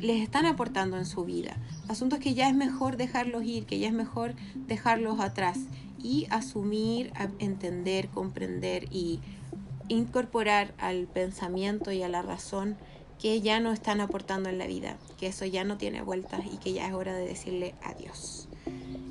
les 0.00 0.22
están 0.22 0.46
aportando 0.46 0.98
en 0.98 1.06
su 1.06 1.24
vida, 1.24 1.56
asuntos 1.88 2.18
que 2.18 2.34
ya 2.34 2.48
es 2.48 2.54
mejor 2.54 2.96
dejarlos 2.96 3.44
ir, 3.44 3.64
que 3.64 3.78
ya 3.78 3.88
es 3.88 3.94
mejor 3.94 4.34
dejarlos 4.54 5.20
atrás 5.20 5.58
y 5.98 6.26
asumir, 6.30 7.12
entender, 7.38 8.08
comprender 8.08 8.86
y 8.90 9.20
incorporar 9.88 10.74
al 10.78 11.06
pensamiento 11.06 11.92
y 11.92 12.02
a 12.02 12.08
la 12.08 12.22
razón 12.22 12.76
que 13.18 13.40
ya 13.40 13.60
no 13.60 13.72
están 13.72 14.00
aportando 14.00 14.48
en 14.48 14.58
la 14.58 14.66
vida, 14.66 14.98
que 15.18 15.28
eso 15.28 15.46
ya 15.46 15.64
no 15.64 15.78
tiene 15.78 16.02
vueltas 16.02 16.42
y 16.52 16.58
que 16.58 16.72
ya 16.72 16.86
es 16.86 16.92
hora 16.92 17.14
de 17.14 17.26
decirle 17.26 17.74
adiós. 17.82 18.48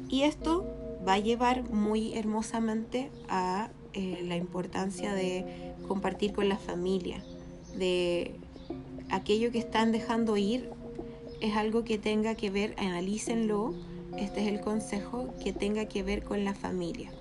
Y 0.10 0.24
esto 0.24 0.66
va 1.08 1.14
a 1.14 1.20
llevar 1.20 1.70
muy 1.72 2.14
hermosamente 2.14 3.12
a 3.30 3.70
eh, 3.96 4.24
la 4.28 4.36
importancia 4.36 5.14
de 5.14 5.74
compartir 5.88 6.34
con 6.34 6.50
la 6.50 6.58
familia, 6.58 7.24
de 7.76 8.36
aquello 9.10 9.52
que 9.52 9.60
están 9.60 9.92
dejando 9.92 10.38
ir 10.38 10.70
es 11.42 11.56
algo 11.56 11.84
que 11.84 11.98
tenga 11.98 12.36
que 12.36 12.50
ver, 12.50 12.76
analícenlo, 12.78 13.74
este 14.18 14.42
es 14.42 14.48
el 14.48 14.62
consejo, 14.62 15.34
que 15.44 15.52
tenga 15.52 15.86
que 15.86 16.04
ver 16.04 16.24
con 16.24 16.46
la 16.46 16.54
familia 16.54 17.12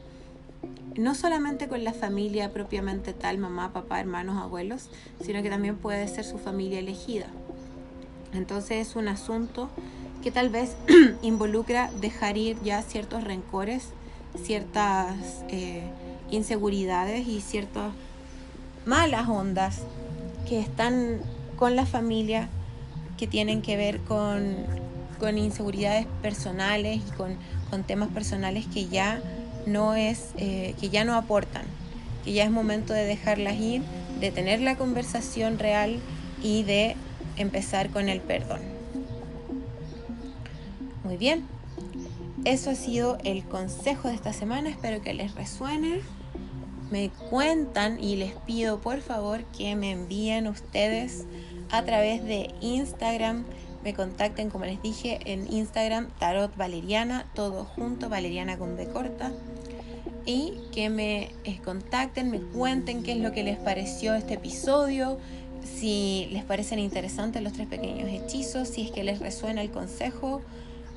no 0.96 1.14
solamente 1.14 1.68
con 1.68 1.82
la 1.84 1.92
familia 1.92 2.52
propiamente 2.52 3.12
tal, 3.12 3.38
mamá, 3.38 3.72
papá, 3.72 4.00
hermanos, 4.00 4.36
abuelos, 4.40 4.90
sino 5.20 5.42
que 5.42 5.50
también 5.50 5.76
puede 5.76 6.06
ser 6.08 6.24
su 6.24 6.38
familia 6.38 6.78
elegida. 6.78 7.26
Entonces 8.32 8.88
es 8.88 8.96
un 8.96 9.08
asunto 9.08 9.70
que 10.22 10.30
tal 10.30 10.50
vez 10.50 10.76
involucra 11.22 11.90
dejar 12.00 12.36
ir 12.36 12.56
ya 12.62 12.82
ciertos 12.82 13.24
rencores, 13.24 13.88
ciertas 14.42 15.44
eh, 15.48 15.82
inseguridades 16.34 17.26
y 17.26 17.40
ciertas 17.40 17.92
malas 18.84 19.28
ondas 19.28 19.82
que 20.48 20.60
están 20.60 21.20
con 21.56 21.76
la 21.76 21.86
familia, 21.86 22.48
que 23.16 23.26
tienen 23.26 23.62
que 23.62 23.76
ver 23.76 24.00
con, 24.00 24.56
con 25.18 25.38
inseguridades 25.38 26.06
personales 26.22 27.00
y 27.06 27.10
con, 27.12 27.36
con 27.70 27.84
temas 27.84 28.10
personales 28.10 28.66
que 28.66 28.86
ya 28.86 29.22
no 29.66 29.94
es, 29.94 30.30
eh, 30.36 30.74
que 30.80 30.90
ya 30.90 31.04
no 31.04 31.14
aportan, 31.14 31.64
que 32.24 32.32
ya 32.32 32.44
es 32.44 32.50
momento 32.50 32.92
de 32.92 33.04
dejarlas 33.04 33.54
ir, 33.54 33.82
de 34.20 34.30
tener 34.30 34.60
la 34.60 34.76
conversación 34.76 35.58
real 35.58 35.98
y 36.42 36.62
de 36.64 36.96
empezar 37.36 37.90
con 37.90 38.08
el 38.08 38.20
perdón. 38.20 38.60
Muy 41.04 41.16
bien, 41.16 41.44
eso 42.44 42.70
ha 42.70 42.74
sido 42.74 43.18
el 43.24 43.44
consejo 43.44 44.08
de 44.08 44.14
esta 44.14 44.32
semana, 44.32 44.68
espero 44.68 45.02
que 45.02 45.14
les 45.14 45.34
resuene. 45.34 46.00
Me 46.90 47.10
cuentan 47.30 48.02
y 48.02 48.16
les 48.16 48.34
pido 48.46 48.80
por 48.80 49.00
favor 49.00 49.44
que 49.56 49.74
me 49.74 49.90
envíen 49.90 50.46
ustedes 50.46 51.24
a 51.70 51.82
través 51.82 52.24
de 52.24 52.54
Instagram 52.60 53.44
me 53.84 53.92
contacten, 53.92 54.48
como 54.48 54.64
les 54.64 54.80
dije, 54.80 55.18
en 55.26 55.52
Instagram, 55.52 56.08
Tarot 56.18 56.56
Valeriana, 56.56 57.26
todo 57.34 57.64
junto, 57.64 58.08
Valeriana 58.08 58.56
con 58.56 58.76
B 58.76 58.88
corta. 58.88 59.30
Y 60.24 60.54
que 60.72 60.88
me 60.88 61.28
contacten, 61.62 62.30
me 62.30 62.40
cuenten 62.40 63.02
qué 63.02 63.12
es 63.12 63.18
lo 63.18 63.32
que 63.32 63.44
les 63.44 63.58
pareció 63.58 64.14
este 64.14 64.34
episodio, 64.34 65.18
si 65.62 66.28
les 66.32 66.44
parecen 66.44 66.78
interesantes 66.78 67.42
los 67.42 67.52
tres 67.52 67.66
pequeños 67.68 68.08
hechizos, 68.08 68.68
si 68.68 68.86
es 68.86 68.90
que 68.90 69.04
les 69.04 69.18
resuena 69.18 69.60
el 69.60 69.70
consejo 69.70 70.40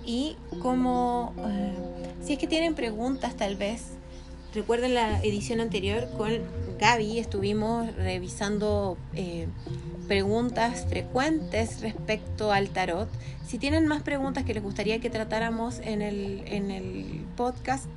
y 0.05 0.37
como 0.61 1.33
eh, 1.45 1.73
si 2.23 2.33
es 2.33 2.39
que 2.39 2.47
tienen 2.47 2.73
preguntas 2.73 3.35
tal 3.35 3.57
vez 3.57 3.83
recuerden 4.53 4.93
la 4.93 5.21
edición 5.23 5.59
anterior 5.59 6.07
con 6.17 6.31
Gaby 6.79 7.19
estuvimos 7.19 7.95
revisando 7.95 8.97
eh, 9.15 9.47
preguntas 10.07 10.85
frecuentes 10.87 11.81
respecto 11.81 12.51
al 12.51 12.69
tarot. 12.69 13.09
Si 13.45 13.57
tienen 13.57 13.87
más 13.87 14.03
preguntas 14.03 14.43
que 14.43 14.53
les 14.53 14.63
gustaría 14.63 14.99
que 14.99 15.09
tratáramos 15.09 15.79
en 15.79 16.01
el, 16.01 16.43
en 16.45 16.71
el 16.71 17.25
podcast 17.35 17.87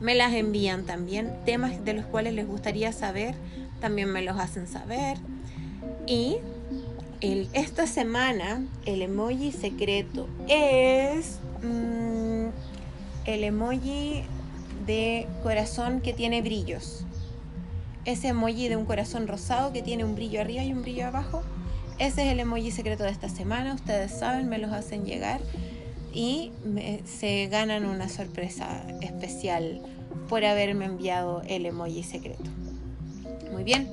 me 0.00 0.14
las 0.14 0.32
envían 0.34 0.84
también. 0.84 1.32
Temas 1.44 1.84
de 1.84 1.94
los 1.94 2.04
cuales 2.04 2.34
les 2.34 2.46
gustaría 2.46 2.92
saber 2.92 3.34
también 3.80 4.10
me 4.10 4.22
los 4.22 4.38
hacen 4.38 4.66
saber. 4.66 5.16
Y 6.06 6.36
esta 7.20 7.86
semana 7.86 8.62
el 8.84 9.02
emoji 9.02 9.52
secreto 9.52 10.28
es 10.48 11.38
mm, 11.62 12.48
el 13.24 13.44
emoji 13.44 14.22
de 14.86 15.26
corazón 15.42 16.00
que 16.00 16.12
tiene 16.12 16.42
brillos. 16.42 17.04
Ese 18.04 18.28
emoji 18.28 18.68
de 18.68 18.76
un 18.76 18.84
corazón 18.84 19.26
rosado 19.26 19.72
que 19.72 19.82
tiene 19.82 20.04
un 20.04 20.14
brillo 20.14 20.40
arriba 20.40 20.62
y 20.62 20.72
un 20.72 20.82
brillo 20.82 21.06
abajo. 21.06 21.42
Ese 21.98 22.26
es 22.26 22.32
el 22.32 22.40
emoji 22.40 22.70
secreto 22.70 23.04
de 23.04 23.10
esta 23.10 23.28
semana. 23.28 23.74
Ustedes 23.74 24.12
saben, 24.12 24.48
me 24.48 24.58
los 24.58 24.72
hacen 24.72 25.04
llegar 25.04 25.40
y 26.12 26.52
se 27.04 27.46
ganan 27.48 27.84
una 27.84 28.08
sorpresa 28.08 28.86
especial 29.00 29.82
por 30.28 30.44
haberme 30.44 30.84
enviado 30.86 31.42
el 31.46 31.66
emoji 31.66 32.02
secreto. 32.02 32.50
Muy 33.52 33.64
bien, 33.64 33.88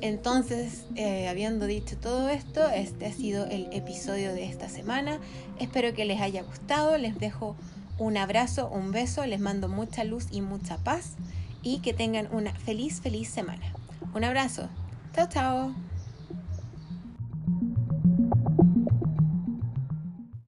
entonces, 0.00 0.84
eh, 0.94 1.28
habiendo 1.28 1.66
dicho 1.66 1.96
todo 1.96 2.28
esto, 2.28 2.68
este 2.68 3.06
ha 3.06 3.12
sido 3.12 3.46
el 3.46 3.68
episodio 3.72 4.32
de 4.32 4.44
esta 4.44 4.68
semana. 4.68 5.18
Espero 5.58 5.92
que 5.92 6.04
les 6.04 6.20
haya 6.20 6.42
gustado. 6.42 6.96
Les 6.98 7.18
dejo 7.18 7.56
un 7.98 8.16
abrazo, 8.16 8.68
un 8.68 8.92
beso, 8.92 9.26
les 9.26 9.40
mando 9.40 9.68
mucha 9.68 10.04
luz 10.04 10.28
y 10.30 10.40
mucha 10.40 10.78
paz 10.78 11.14
y 11.62 11.80
que 11.80 11.92
tengan 11.92 12.28
una 12.32 12.52
feliz, 12.52 13.00
feliz 13.00 13.28
semana. 13.28 13.72
Un 14.14 14.24
abrazo. 14.24 14.68
Chao, 15.14 15.28
chao. 15.28 15.87